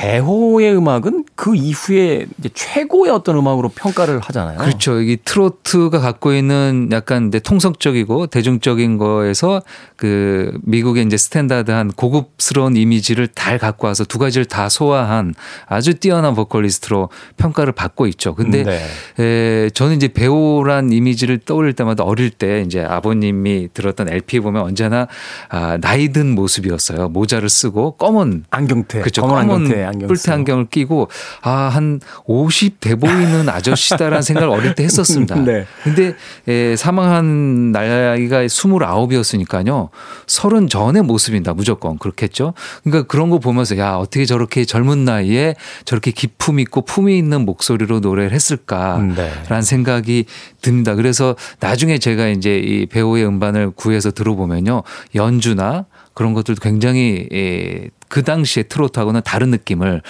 배호의 0.00 0.74
음악은 0.76 1.26
그 1.34 1.54
이후에 1.54 2.26
최고의 2.54 3.12
어떤 3.12 3.36
음악으로 3.36 3.68
평가를 3.68 4.20
하잖아요. 4.20 4.56
그렇죠. 4.56 4.98
이 4.98 5.18
트로트가 5.22 6.00
갖고 6.00 6.32
있는 6.32 6.88
약간 6.90 7.28
이제 7.28 7.38
통성적이고 7.38 8.28
대중적인 8.28 8.96
거에서 8.96 9.60
그 9.96 10.58
미국의 10.62 11.04
이제 11.04 11.18
스탠다드한 11.18 11.92
고급스러운 11.92 12.76
이미지를 12.76 13.28
잘 13.34 13.58
갖고 13.58 13.88
와서 13.88 14.04
두 14.04 14.18
가지를 14.18 14.46
다 14.46 14.70
소화한 14.70 15.34
아주 15.66 15.92
뛰어난 15.92 16.34
보컬리스트로 16.34 17.10
평가를 17.36 17.74
받고 17.74 18.06
있죠. 18.06 18.34
근데 18.34 18.62
네. 18.62 18.80
에, 19.22 19.70
저는 19.70 19.96
이제 19.96 20.08
배우란 20.08 20.94
이미지를 20.94 21.36
떠올릴 21.38 21.74
때마다 21.74 22.04
어릴 22.04 22.30
때 22.30 22.62
이제 22.64 22.80
아버님이 22.82 23.68
들었던 23.74 24.08
LP 24.08 24.38
에 24.38 24.40
보면 24.40 24.62
언제나 24.62 25.08
아, 25.50 25.76
나이 25.78 26.10
든 26.10 26.34
모습이었어요. 26.34 27.10
모자를 27.10 27.50
쓰고 27.50 27.96
검은 27.96 28.44
안경테, 28.48 29.00
그렇죠. 29.00 29.20
검은 29.20 29.46
검은 29.46 29.54
안경테, 29.54 29.89
안경 29.90 30.08
뿔테. 30.08 30.32
안경을 30.32 30.66
끼고 30.66 31.08
아, 31.42 31.50
한 31.50 32.00
50돼 32.26 33.00
보이는 33.00 33.48
아저씨다라는 33.48 34.22
생각을 34.22 34.48
어릴 34.48 34.74
때 34.74 34.84
했었습니다. 34.84 35.36
네. 35.44 35.66
근데 35.84 36.14
에, 36.48 36.76
사망한 36.76 37.72
나이가 37.72 38.44
29이었으니까요. 38.44 39.88
서른 40.26 40.68
전의 40.68 41.02
모습이다. 41.02 41.54
무조건 41.54 41.98
그렇겠죠. 41.98 42.54
그러니까 42.84 43.06
그런 43.06 43.30
거 43.30 43.38
보면서 43.38 43.76
야, 43.78 43.96
어떻게 43.96 44.24
저렇게 44.24 44.64
젊은 44.64 45.04
나이에 45.04 45.54
저렇게 45.84 46.10
기품 46.10 46.60
있고 46.60 46.82
품이 46.82 47.16
있는 47.16 47.44
목소리로 47.44 48.00
노래를 48.00 48.32
했을까라는 48.32 49.14
네. 49.14 49.62
생각이 49.62 50.24
듭니다. 50.62 50.94
그래서 50.94 51.36
나중에 51.60 51.98
제가 51.98 52.28
이제 52.28 52.58
이 52.58 52.86
배우의 52.86 53.26
음반을 53.26 53.70
구해서 53.70 54.10
들어보면요. 54.10 54.82
연주나 55.14 55.86
그런 56.14 56.34
것들도 56.34 56.60
굉장히 56.60 57.28
예, 57.32 57.88
그 58.10 58.22
당시에 58.24 58.64
트로트하고는 58.64 59.22
다른 59.24 59.50
느낌을 59.50 60.02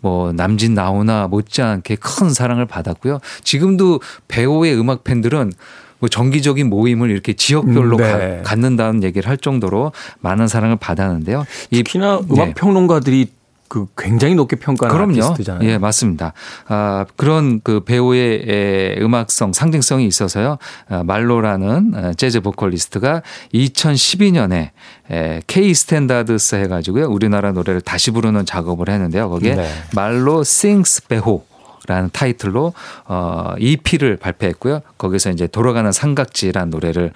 뭐 0.00 0.32
남진 0.32 0.74
나오나 0.74 1.28
못지않게 1.28 1.96
큰 1.96 2.30
사랑을 2.34 2.66
받았고요. 2.66 3.20
지금도 3.44 4.00
배호의 4.28 4.78
음악 4.78 5.04
팬들은 5.04 5.52
뭐 6.00 6.08
정기적인 6.08 6.68
모임을 6.68 7.10
이렇게 7.10 7.32
지역별로 7.32 7.96
음, 7.96 8.02
네. 8.02 8.12
가- 8.12 8.42
갖는다는 8.42 9.02
얘기를 9.04 9.30
할 9.30 9.38
정도로 9.38 9.92
많은 10.20 10.48
사랑을 10.48 10.76
받았는데요. 10.76 11.44
이 11.70 11.76
특히나 11.82 12.20
네. 12.20 12.26
음악 12.34 12.54
평론가들이 12.56 13.28
그 13.74 13.86
굉장히 13.96 14.36
높게 14.36 14.54
평가하는 14.54 14.96
그럼요. 14.96 15.32
아티스트잖아요. 15.32 15.68
예, 15.68 15.78
맞습니다. 15.78 16.32
아, 16.68 17.06
그런 17.16 17.60
그 17.64 17.80
배호의 17.80 18.44
에, 18.46 18.96
음악성, 19.00 19.52
상징성이 19.52 20.06
있어서요. 20.06 20.58
아, 20.88 21.02
말로라는 21.02 21.92
어, 21.96 22.12
재즈 22.12 22.40
보컬리스트가 22.42 23.22
2012년에 23.52 24.70
에, 25.10 25.42
K 25.48 25.74
Standards 25.74 26.54
해가지고요. 26.54 27.06
우리나라 27.08 27.50
노래를 27.50 27.80
다시 27.80 28.12
부르는 28.12 28.46
작업을 28.46 28.88
했는데요. 28.88 29.28
거기에 29.28 29.56
네. 29.56 29.68
말로 29.92 30.44
sings 30.44 31.08
배호. 31.08 31.44
라는 31.86 32.08
타이틀로 32.14 32.72
어 33.04 33.52
EP를 33.58 34.16
발표했고요. 34.16 34.80
거기서 34.96 35.28
이제 35.32 35.46
돌아가는 35.46 35.92
삼각지라는 35.92 36.70
노래를 36.70 37.12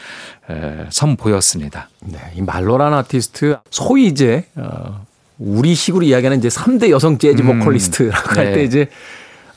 에, 0.50 0.86
선보였습니다. 0.90 1.88
네, 2.00 2.18
이 2.34 2.42
말로라는 2.42 2.98
아티스트 2.98 3.56
소위 3.70 4.08
이제 4.08 4.44
어, 4.56 5.06
우리 5.38 5.74
식으로 5.74 6.04
이야기하는 6.04 6.38
이제 6.38 6.48
3대 6.48 6.90
여성 6.90 7.18
재즈 7.18 7.42
음, 7.42 7.58
보컬리스트라고 7.58 8.28
할때 8.28 8.56
네. 8.56 8.64
이제 8.64 8.88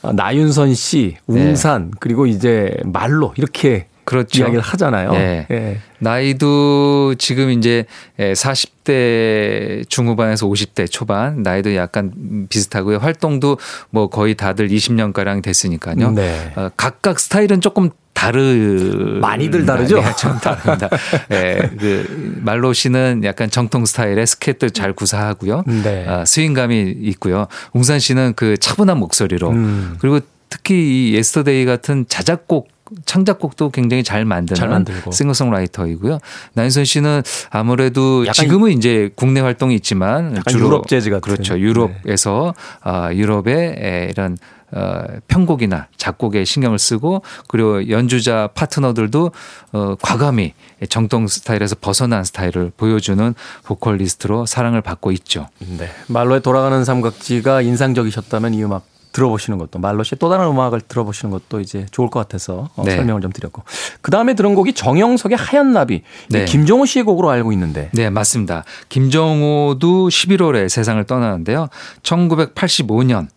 어, 0.02 0.12
나윤선 0.12 0.74
씨, 0.74 1.16
웅산 1.26 1.92
그리고 2.00 2.26
이제 2.26 2.76
말로 2.84 3.32
이렇게 3.36 3.86
그렇죠. 4.04 4.40
이야기를 4.40 4.60
하잖아요. 4.60 5.12
예. 5.14 5.46
예. 5.50 5.78
나이도 5.98 7.14
지금 7.18 7.50
이제 7.50 7.84
40대 8.18 9.88
중후반에서 9.88 10.46
50대 10.46 10.90
초반 10.90 11.42
나이도 11.42 11.76
약간 11.76 12.46
비슷하고요. 12.48 12.98
활동도 12.98 13.58
뭐 13.90 14.08
거의 14.08 14.34
다들 14.34 14.68
20년 14.68 15.12
가량 15.12 15.42
됐으니까요. 15.42 16.10
네. 16.12 16.52
어, 16.56 16.70
각각 16.76 17.20
스타일은 17.20 17.60
조금 17.60 17.90
다르 18.12 19.18
많이들 19.20 19.66
다르죠? 19.66 20.00
네, 20.00 20.14
좀 20.16 20.38
다릅니다. 20.38 20.88
예, 21.32 21.70
그 21.78 22.40
말로 22.40 22.72
씨는 22.72 23.22
약간 23.24 23.50
정통 23.50 23.84
스타일의 23.84 24.26
스캣 24.26 24.70
잘 24.70 24.92
구사하고요. 24.92 25.64
네. 25.82 26.06
아, 26.06 26.24
스윙감이 26.24 26.98
있고요. 27.00 27.46
웅산 27.72 27.98
씨는 27.98 28.34
그 28.36 28.56
차분한 28.58 28.98
목소리로 28.98 29.50
음. 29.50 29.96
그리고 29.98 30.20
특히 30.48 31.10
이 31.10 31.14
Yesterday 31.14 31.64
같은 31.64 32.04
자작곡 32.08 32.68
창작곡도 33.04 33.70
굉장히 33.70 34.02
잘 34.02 34.24
만드는 34.24 34.56
잘 34.56 34.68
만들고. 34.68 35.10
싱어송라이터이고요. 35.10 36.18
나윤선 36.54 36.84
씨는 36.84 37.22
아무래도 37.50 38.24
지금은 38.32 38.72
이제 38.72 39.10
국내 39.14 39.40
활동이 39.40 39.74
있지만 39.76 40.36
약간 40.36 40.58
유럽 40.58 40.88
재즈 40.88 41.10
같은. 41.10 41.20
그렇죠. 41.20 41.54
네. 41.54 41.60
유럽에서 41.60 42.54
아, 42.80 43.12
유럽의 43.12 43.54
에, 43.78 44.08
이런 44.10 44.36
어, 44.74 45.02
편곡이나 45.28 45.88
작곡에 45.98 46.46
신경을 46.46 46.78
쓰고 46.78 47.22
그리고 47.46 47.90
연주자 47.90 48.48
파트너들도 48.54 49.30
어, 49.72 49.94
과감히 50.00 50.54
정통 50.88 51.26
스타일에서 51.26 51.76
벗어난 51.78 52.24
스타일을 52.24 52.72
보여주는 52.76 53.34
보컬리스트로 53.64 54.46
사랑을 54.46 54.80
받고 54.80 55.12
있죠. 55.12 55.48
네. 55.58 55.90
말로의 56.08 56.40
돌아가는 56.40 56.82
삼각지가 56.84 57.60
인상적이셨다면 57.60 58.54
이 58.54 58.64
음악 58.64 58.91
들어보시는 59.12 59.58
것도 59.58 59.78
말로 59.78 60.02
씨의 60.02 60.18
또 60.18 60.28
다른 60.28 60.46
음악을 60.46 60.80
들어보시는 60.80 61.30
것도 61.30 61.60
이제 61.60 61.86
좋을 61.90 62.10
것 62.10 62.20
같아서 62.20 62.70
어, 62.76 62.82
네. 62.84 62.96
설명을 62.96 63.20
좀 63.20 63.32
드렸고 63.32 63.62
그 64.00 64.10
다음에 64.10 64.34
들은 64.34 64.54
곡이 64.54 64.72
정영석의 64.72 65.36
하얀 65.36 65.72
나비 65.72 66.02
네. 66.28 66.44
김종호 66.44 66.86
씨의 66.86 67.04
곡으로 67.04 67.30
알고 67.30 67.52
있는데 67.52 67.90
네, 67.92 68.10
맞습니다. 68.10 68.64
김정호도 68.88 70.08
11월에 70.08 70.68
세상을 70.68 71.02
떠나는데요. 71.04 71.68
1985년 72.02 73.28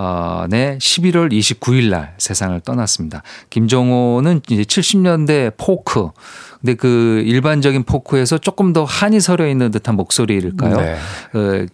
어, 0.00 0.46
네, 0.48 0.78
11월 0.78 1.32
29일 1.32 1.90
날 1.90 2.14
세상을 2.18 2.60
떠났습니다. 2.60 3.22
김정호는 3.50 4.42
이제 4.48 4.62
70년대 4.62 5.54
포크. 5.56 6.10
근데 6.60 6.74
그 6.74 7.22
일반적인 7.24 7.84
포크에서 7.84 8.38
조금 8.38 8.72
더 8.72 8.84
한이 8.84 9.20
서려 9.20 9.48
있는 9.48 9.70
듯한 9.70 9.94
목소리일까요? 9.96 10.76
네. 10.76 10.96
어, 11.34 11.66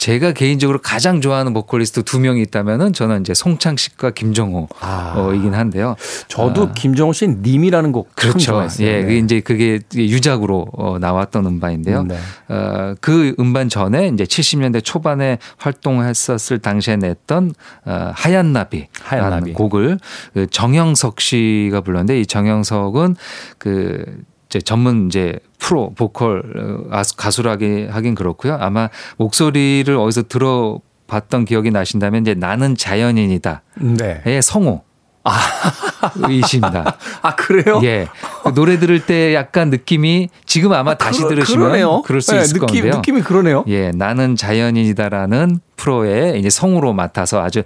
제가 0.00 0.32
개인적으로 0.32 0.78
가장 0.80 1.20
좋아하는 1.20 1.52
보컬리스트 1.52 2.02
두 2.04 2.20
명이 2.20 2.40
있다면은 2.42 2.94
저는 2.94 3.20
이제 3.20 3.34
송창식과 3.34 4.12
김정호이긴 4.12 4.70
아. 4.80 5.58
한데요. 5.58 5.94
저도 6.28 6.68
아. 6.68 6.72
김종호 6.72 7.12
씨의 7.12 7.36
님이라는 7.42 7.92
곡참 7.92 8.14
그렇죠. 8.14 8.52
좋아했어요. 8.52 8.88
예, 8.88 9.02
네. 9.02 9.18
이제 9.18 9.40
그게 9.40 9.78
유작으로 9.94 10.68
어, 10.72 10.98
나왔던 10.98 11.44
음반인데요. 11.44 12.04
네. 12.04 12.16
어, 12.48 12.94
그 13.02 13.34
음반 13.38 13.68
전에 13.68 14.08
이제 14.08 14.24
70년대 14.24 14.82
초반에 14.82 15.36
활동했었을 15.58 16.60
당시에 16.60 16.96
냈던 16.96 17.52
어, 17.84 18.10
하얀 18.14 18.54
나비라는 18.54 18.88
하얀 19.02 19.30
나비. 19.30 19.52
곡을 19.52 19.98
그 20.32 20.46
정영석 20.46 21.20
씨가 21.20 21.82
불렀는데 21.82 22.20
이 22.20 22.26
정영석은 22.26 23.16
그 23.58 24.22
이제 24.50 24.60
전문 24.60 25.06
이제 25.06 25.38
프로 25.58 25.92
보컬 25.94 26.42
어, 26.56 26.88
가수- 26.90 27.16
가수라기 27.16 27.86
하긴 27.88 28.16
그렇고요. 28.16 28.54
아마 28.60 28.88
목소리를 29.16 29.96
어디서 29.96 30.24
들어 30.24 30.80
봤던 31.06 31.44
기억이 31.44 31.70
나신다면 31.70 32.22
이제 32.22 32.34
나는 32.34 32.76
자연인이다의 32.76 33.60
네. 34.24 34.40
성우. 34.40 34.80
이십니다. 36.30 36.96
아 37.22 37.34
그래요? 37.34 37.80
예. 37.84 38.08
그 38.44 38.54
노래 38.54 38.78
들을 38.78 39.04
때 39.04 39.34
약간 39.34 39.70
느낌이 39.70 40.28
지금 40.46 40.72
아마 40.72 40.94
다시 40.94 41.18
그러- 41.20 41.30
들으시면 41.30 41.60
그러네요. 41.68 42.02
그럴 42.02 42.20
수 42.20 42.32
네, 42.34 42.42
있을 42.42 42.58
느낌, 42.60 42.66
건데요. 42.82 42.96
느낌이 42.96 43.20
그러네요. 43.22 43.64
예, 43.68 43.90
나는 43.94 44.34
자연인이다라는 44.36 45.60
프로의 45.76 46.38
이제 46.38 46.50
성우로 46.50 46.92
맡아서 46.92 47.42
아주 47.42 47.62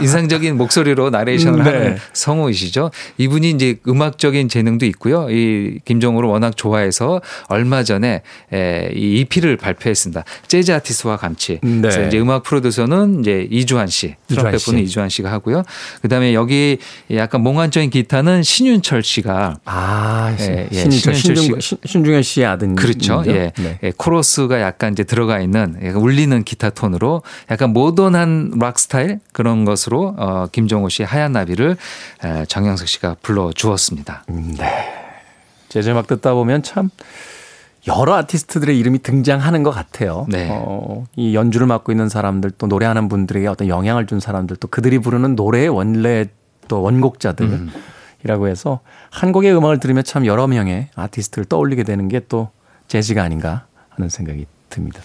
인상적인 0.00 0.56
목소리로 0.56 1.10
나레이션을 1.10 1.64
네. 1.64 1.70
하는 1.70 1.98
성우이시죠. 2.12 2.92
이분이 3.18 3.50
이제 3.50 3.78
음악적인 3.88 4.48
재능도 4.48 4.86
있고요. 4.86 5.28
이 5.28 5.80
김정호를 5.84 6.28
워낙 6.28 6.56
좋아해서 6.56 7.20
얼마 7.48 7.82
전에 7.82 8.22
에, 8.52 8.90
이 8.94 9.20
EP를 9.20 9.56
발표했습니다. 9.56 10.22
재즈 10.46 10.70
아티스트와 10.72 11.16
감치. 11.16 11.58
네. 11.62 11.80
그래서 11.80 12.02
이제 12.06 12.20
음악 12.20 12.44
프로듀서는 12.44 13.20
이제 13.20 13.48
이주환 13.50 13.88
씨, 13.88 14.14
트럼펫 14.28 14.60
씨. 14.60 14.66
분은 14.66 14.80
이주환 14.84 15.08
씨가 15.08 15.32
하고요. 15.32 15.64
그다음에 16.02 16.34
여기 16.34 16.71
약간 17.12 17.42
몽환적인 17.42 17.90
기타는 17.90 18.42
신윤철 18.42 19.02
씨가 19.02 19.58
아, 19.64 20.36
예, 20.40 20.68
예, 20.70 20.76
신윤철 20.76 21.14
신중, 21.14 21.60
신, 21.60 21.78
신중현 21.84 22.22
씨의 22.22 22.46
아들. 22.46 22.74
그렇죠. 22.74 23.22
예. 23.26 23.52
네. 23.56 23.78
예, 23.82 23.92
코러스가 23.96 24.60
약간 24.60 24.92
이제 24.92 25.04
들어가 25.04 25.40
있는 25.40 25.76
약간 25.84 25.96
울리는 25.96 26.42
기타 26.44 26.70
톤으로 26.70 27.22
약간 27.50 27.72
모던한 27.72 28.52
락 28.60 28.78
스타일 28.78 29.20
그런 29.32 29.64
것으로 29.64 30.14
어, 30.18 30.46
김정호 30.50 30.88
씨의 30.88 31.06
하얀 31.06 31.32
나비를 31.32 31.76
에, 32.24 32.44
정영석 32.46 32.88
씨가 32.88 33.16
불러 33.22 33.52
주었습니다. 33.52 34.24
네. 34.28 34.66
재즈 35.68 35.88
음악 35.90 36.06
듣다 36.06 36.34
보면 36.34 36.62
참 36.62 36.90
여러 37.88 38.14
아티스트들의 38.14 38.78
이름이 38.78 39.00
등장하는 39.00 39.62
것 39.62 39.70
같아요. 39.72 40.26
네. 40.28 40.48
어, 40.50 41.04
이 41.16 41.34
연주를 41.34 41.66
맡고 41.66 41.90
있는 41.90 42.08
사람들 42.08 42.52
또 42.52 42.66
노래하는 42.66 43.08
분들에게 43.08 43.46
어떤 43.48 43.68
영향을 43.68 44.06
준 44.06 44.20
사람들 44.20 44.56
또 44.56 44.68
그들이 44.68 44.98
부르는 44.98 45.34
노래의 45.34 45.68
원래 45.68 46.26
또 46.68 46.82
원곡자들이라고 46.82 48.48
해서 48.48 48.80
한 49.10 49.32
곡의 49.32 49.54
음악을 49.56 49.80
들으면 49.80 50.04
참 50.04 50.26
여러 50.26 50.46
명의 50.46 50.88
아티스트를 50.94 51.44
떠올리게 51.46 51.82
되는 51.84 52.08
게 52.08 52.20
또 52.28 52.48
재즈가 52.88 53.22
아닌가 53.22 53.64
하는 53.90 54.08
생각이 54.08 54.46
듭니다. 54.68 55.00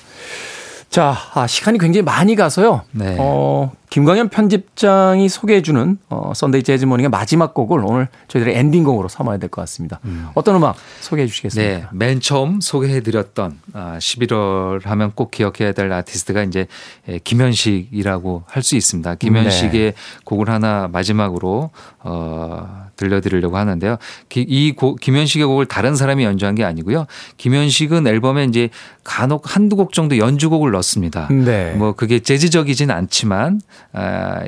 자, 0.90 1.16
아, 1.34 1.48
시간이 1.48 1.78
굉장히 1.80 2.04
많이 2.04 2.36
가서요. 2.36 2.82
네. 2.92 3.16
어, 3.20 3.72
김광현 3.90 4.28
편집장이 4.30 5.30
소개해주는 5.30 5.98
어, 6.10 6.34
Sunday 6.36 6.64
Jazz 6.64 6.84
Morning의 6.86 7.10
마지막 7.10 7.54
곡을 7.54 7.80
오늘 7.86 8.10
저희들의 8.28 8.56
엔딩곡으로 8.58 9.08
삼아야 9.08 9.38
될 9.38 9.50
것 9.50 9.62
같습니다. 9.62 10.00
어떤 10.36 10.56
음악 10.58 10.76
소개해 11.00 11.26
주시겠습니까? 11.28 11.74
네, 11.78 11.86
맨 11.94 12.20
처음 12.20 12.60
소개해드렸던 12.60 13.58
아, 13.74 13.98
11월 13.98 14.84
하면 14.86 15.12
꼭 15.16 15.32
기억해야 15.32 15.72
될 15.72 15.92
아티스트가 15.92 16.44
이제 16.44 16.68
에, 17.08 17.20
김현식이라고 17.24 18.44
할 18.46 18.62
수 18.62 18.76
있습니다. 18.76 19.16
김현식의 19.16 19.94
곡을 20.26 20.50
하나 20.50 20.90
마지막으로 20.92 21.70
어, 22.00 22.88
들려드리려고 22.98 23.56
하는데요. 23.58 23.98
기- 24.28 24.42
이 24.48 24.74
곡, 24.74 25.00
김현식의 25.00 25.46
곡을 25.48 25.66
다른 25.68 25.96
사람이 25.96 26.24
연주한 26.26 26.56
게 26.56 26.66
아니고요. 26.66 27.06
김현식은 27.38 28.06
앨범에 28.08 28.44
이제 28.46 28.70
간혹 29.06 29.56
한두 29.56 29.76
곡 29.78 29.94
정도 29.94 30.18
연주곡을 30.18 30.72
넣습니다. 30.72 31.28
네. 31.32 31.74
뭐 31.76 31.94
그게 31.94 32.20
재즈적이진 32.20 32.92
않지만 32.92 33.62
아, 33.70 33.77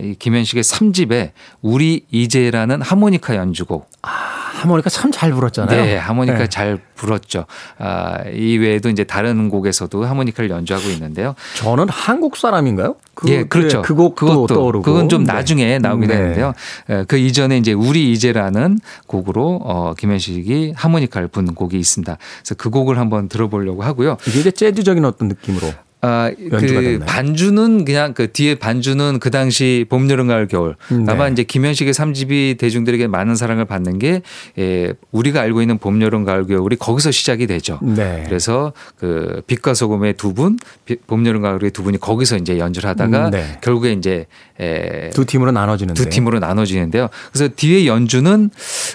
이 0.01 0.15
김현식의 0.17 0.63
3집에 0.63 1.32
우리 1.61 2.05
이제라는 2.11 2.82
하모니카 2.82 3.36
연주곡 3.36 3.89
하모니카 4.01 4.89
참 4.89 5.09
잘 5.19 5.34
불었잖아요. 5.34 5.84
네, 5.84 5.97
하모니카 5.97 6.38
네. 6.38 6.47
잘 6.47 6.80
불었죠. 6.95 7.45
아, 7.77 8.23
이 8.34 8.57
외에도 8.57 8.89
이제 8.89 9.03
다른 9.03 9.49
곡에서도 9.49 10.05
하모니카를 10.05 10.49
연주하고 10.49 10.88
있는데요. 10.91 11.36
저는 11.55 11.88
한국 11.89 12.38
사람인가요? 12.38 12.95
그, 13.15 13.30
예, 13.30 13.43
그렇죠. 13.43 13.82
그 13.82 13.95
곡도 13.95 14.27
그것도, 14.27 14.47
떠오르고. 14.47 14.84
그건 14.84 15.09
좀 15.09 15.25
네. 15.25 15.34
나중에 15.34 15.80
나오긴 15.80 16.07
네. 16.07 16.15
했는데요. 16.15 16.53
에, 16.89 17.03
그 17.05 17.17
이전에 17.17 17.57
이제 17.57 17.73
우리 17.73 18.13
이제라는 18.13 18.80
곡으로 19.07 19.59
어, 19.63 19.93
김현식이 19.97 20.73
하모니카를 20.75 21.27
부는 21.27 21.53
곡이 21.55 21.77
있습니다. 21.77 22.17
그래서 22.39 22.55
그 22.55 22.69
곡을 22.69 22.97
한번 22.97 23.27
들어보려고 23.27 23.84
하고요. 23.84 24.15
이게 24.27 24.39
이제 24.39 24.51
재즈적인 24.51 25.03
어떤 25.03 25.27
느낌으로. 25.27 25.67
아, 26.02 26.32
그? 26.50 27.00
반주는 27.06 27.84
그냥 27.84 28.14
그 28.14 28.32
뒤에 28.32 28.56
반주는 28.56 29.20
그 29.20 29.32
당시 29.32 29.86
봄, 29.89 30.10
여름, 30.10 30.28
가을, 30.28 30.47
겨울. 30.47 30.76
음, 30.93 31.04
네. 31.04 31.12
아마 31.12 31.28
이제 31.28 31.43
김현식의 31.43 31.93
삼집이 31.93 32.56
대중들에게 32.58 33.08
많은 33.08 33.36
사랑을 33.36 33.66
받는 33.66 34.00
게 34.00 34.22
예, 34.58 34.93
우리가 35.12 35.41
알고 35.41 35.62
있는 35.62 35.78
봄, 35.78 36.02
여름, 36.02 36.24
가을, 36.24 36.47
겨울이 36.47 36.78
거기서 36.78 37.12
시작이 37.12 37.47
되죠. 37.47 37.80
네. 37.82 38.24
그래서 38.28 38.72
그 38.97 39.41
빛과 39.47 39.74
소금의 39.74 40.14
두 40.14 40.34
분, 40.34 40.58
비- 40.86 40.95
봄, 41.06 41.26
여름, 41.26 41.41
가을의 41.41 41.72
두 41.72 41.84
분이 41.84 42.00
거기서 42.00 42.38
이제 42.38 42.58
연주를 42.60 42.89
하다가 42.89 43.26
음, 43.26 43.32
네. 43.32 43.58
결국에 43.62 43.91
이제 43.91 44.26
에, 44.62 45.10
두 45.10 45.26
팀으로 45.26 45.52
나눠지는데. 45.52 46.02
두 46.02 46.10
팀으로 46.10 46.39
나눠지는데요. 46.39 47.10
그래서 47.34 47.54
뒤에 47.54 47.86
연주는 47.88 48.50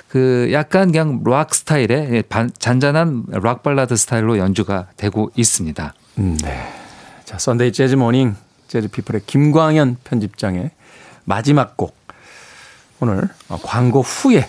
그 0.08 0.48
약간 0.52 0.90
그냥 0.90 1.22
락 1.26 1.54
스타일의 1.54 2.08
예, 2.12 2.22
반- 2.22 2.50
잔잔한 2.58 3.24
락 3.30 3.62
발라드 3.62 3.94
스타일로 3.94 4.38
연주가 4.38 4.86
되고 4.96 5.30
있습니다. 5.36 5.92
음, 6.18 6.38
네. 6.42 6.62
자, 7.24 7.38
Sunday 7.38 7.72
Jazz 7.72 7.94
Morning 7.94 8.36
재즈 8.68 8.88
피플의 8.88 9.22
김광현 9.26 9.98
편집장의 10.04 10.70
마지막 11.24 11.76
곡. 11.76 11.96
오늘 13.00 13.28
어, 13.48 13.58
광고 13.62 14.02
후에 14.02 14.38
에, 14.38 14.48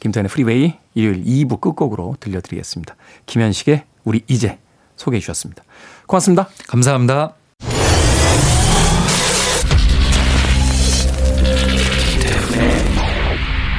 김태현의 0.00 0.28
프리웨이 0.30 0.74
일요일 0.94 1.24
2부 1.24 1.60
끝곡으로 1.60 2.16
들려드리겠습니다. 2.20 2.94
김현식의 3.26 3.84
우리 4.04 4.22
이제 4.28 4.58
소개해 4.96 5.20
주셨습니다. 5.20 5.64
고맙습니다. 6.06 6.48
감사합니다. 6.68 7.34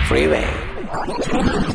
Freeway. 0.07 1.74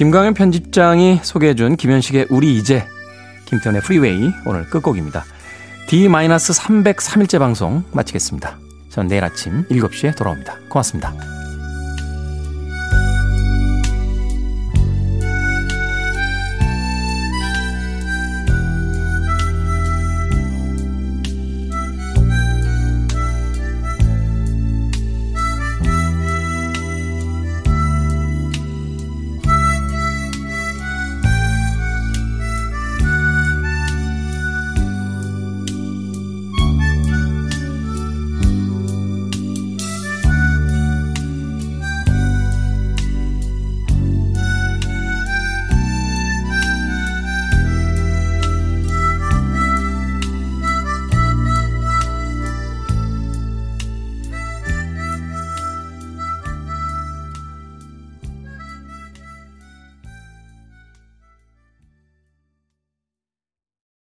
김광현 0.00 0.32
편집장이 0.32 1.20
소개해준 1.22 1.76
김현식의 1.76 2.28
우리 2.30 2.56
이제 2.56 2.86
김태현의 3.44 3.82
프리웨이 3.82 4.32
오늘 4.46 4.64
끝곡입니다. 4.64 5.26
D-303일째 5.90 7.38
방송 7.38 7.84
마치겠습니다. 7.92 8.56
전 8.88 9.08
내일 9.08 9.24
아침 9.24 9.66
7시에 9.66 10.16
돌아옵니다. 10.16 10.56
고맙습니다. 10.70 11.39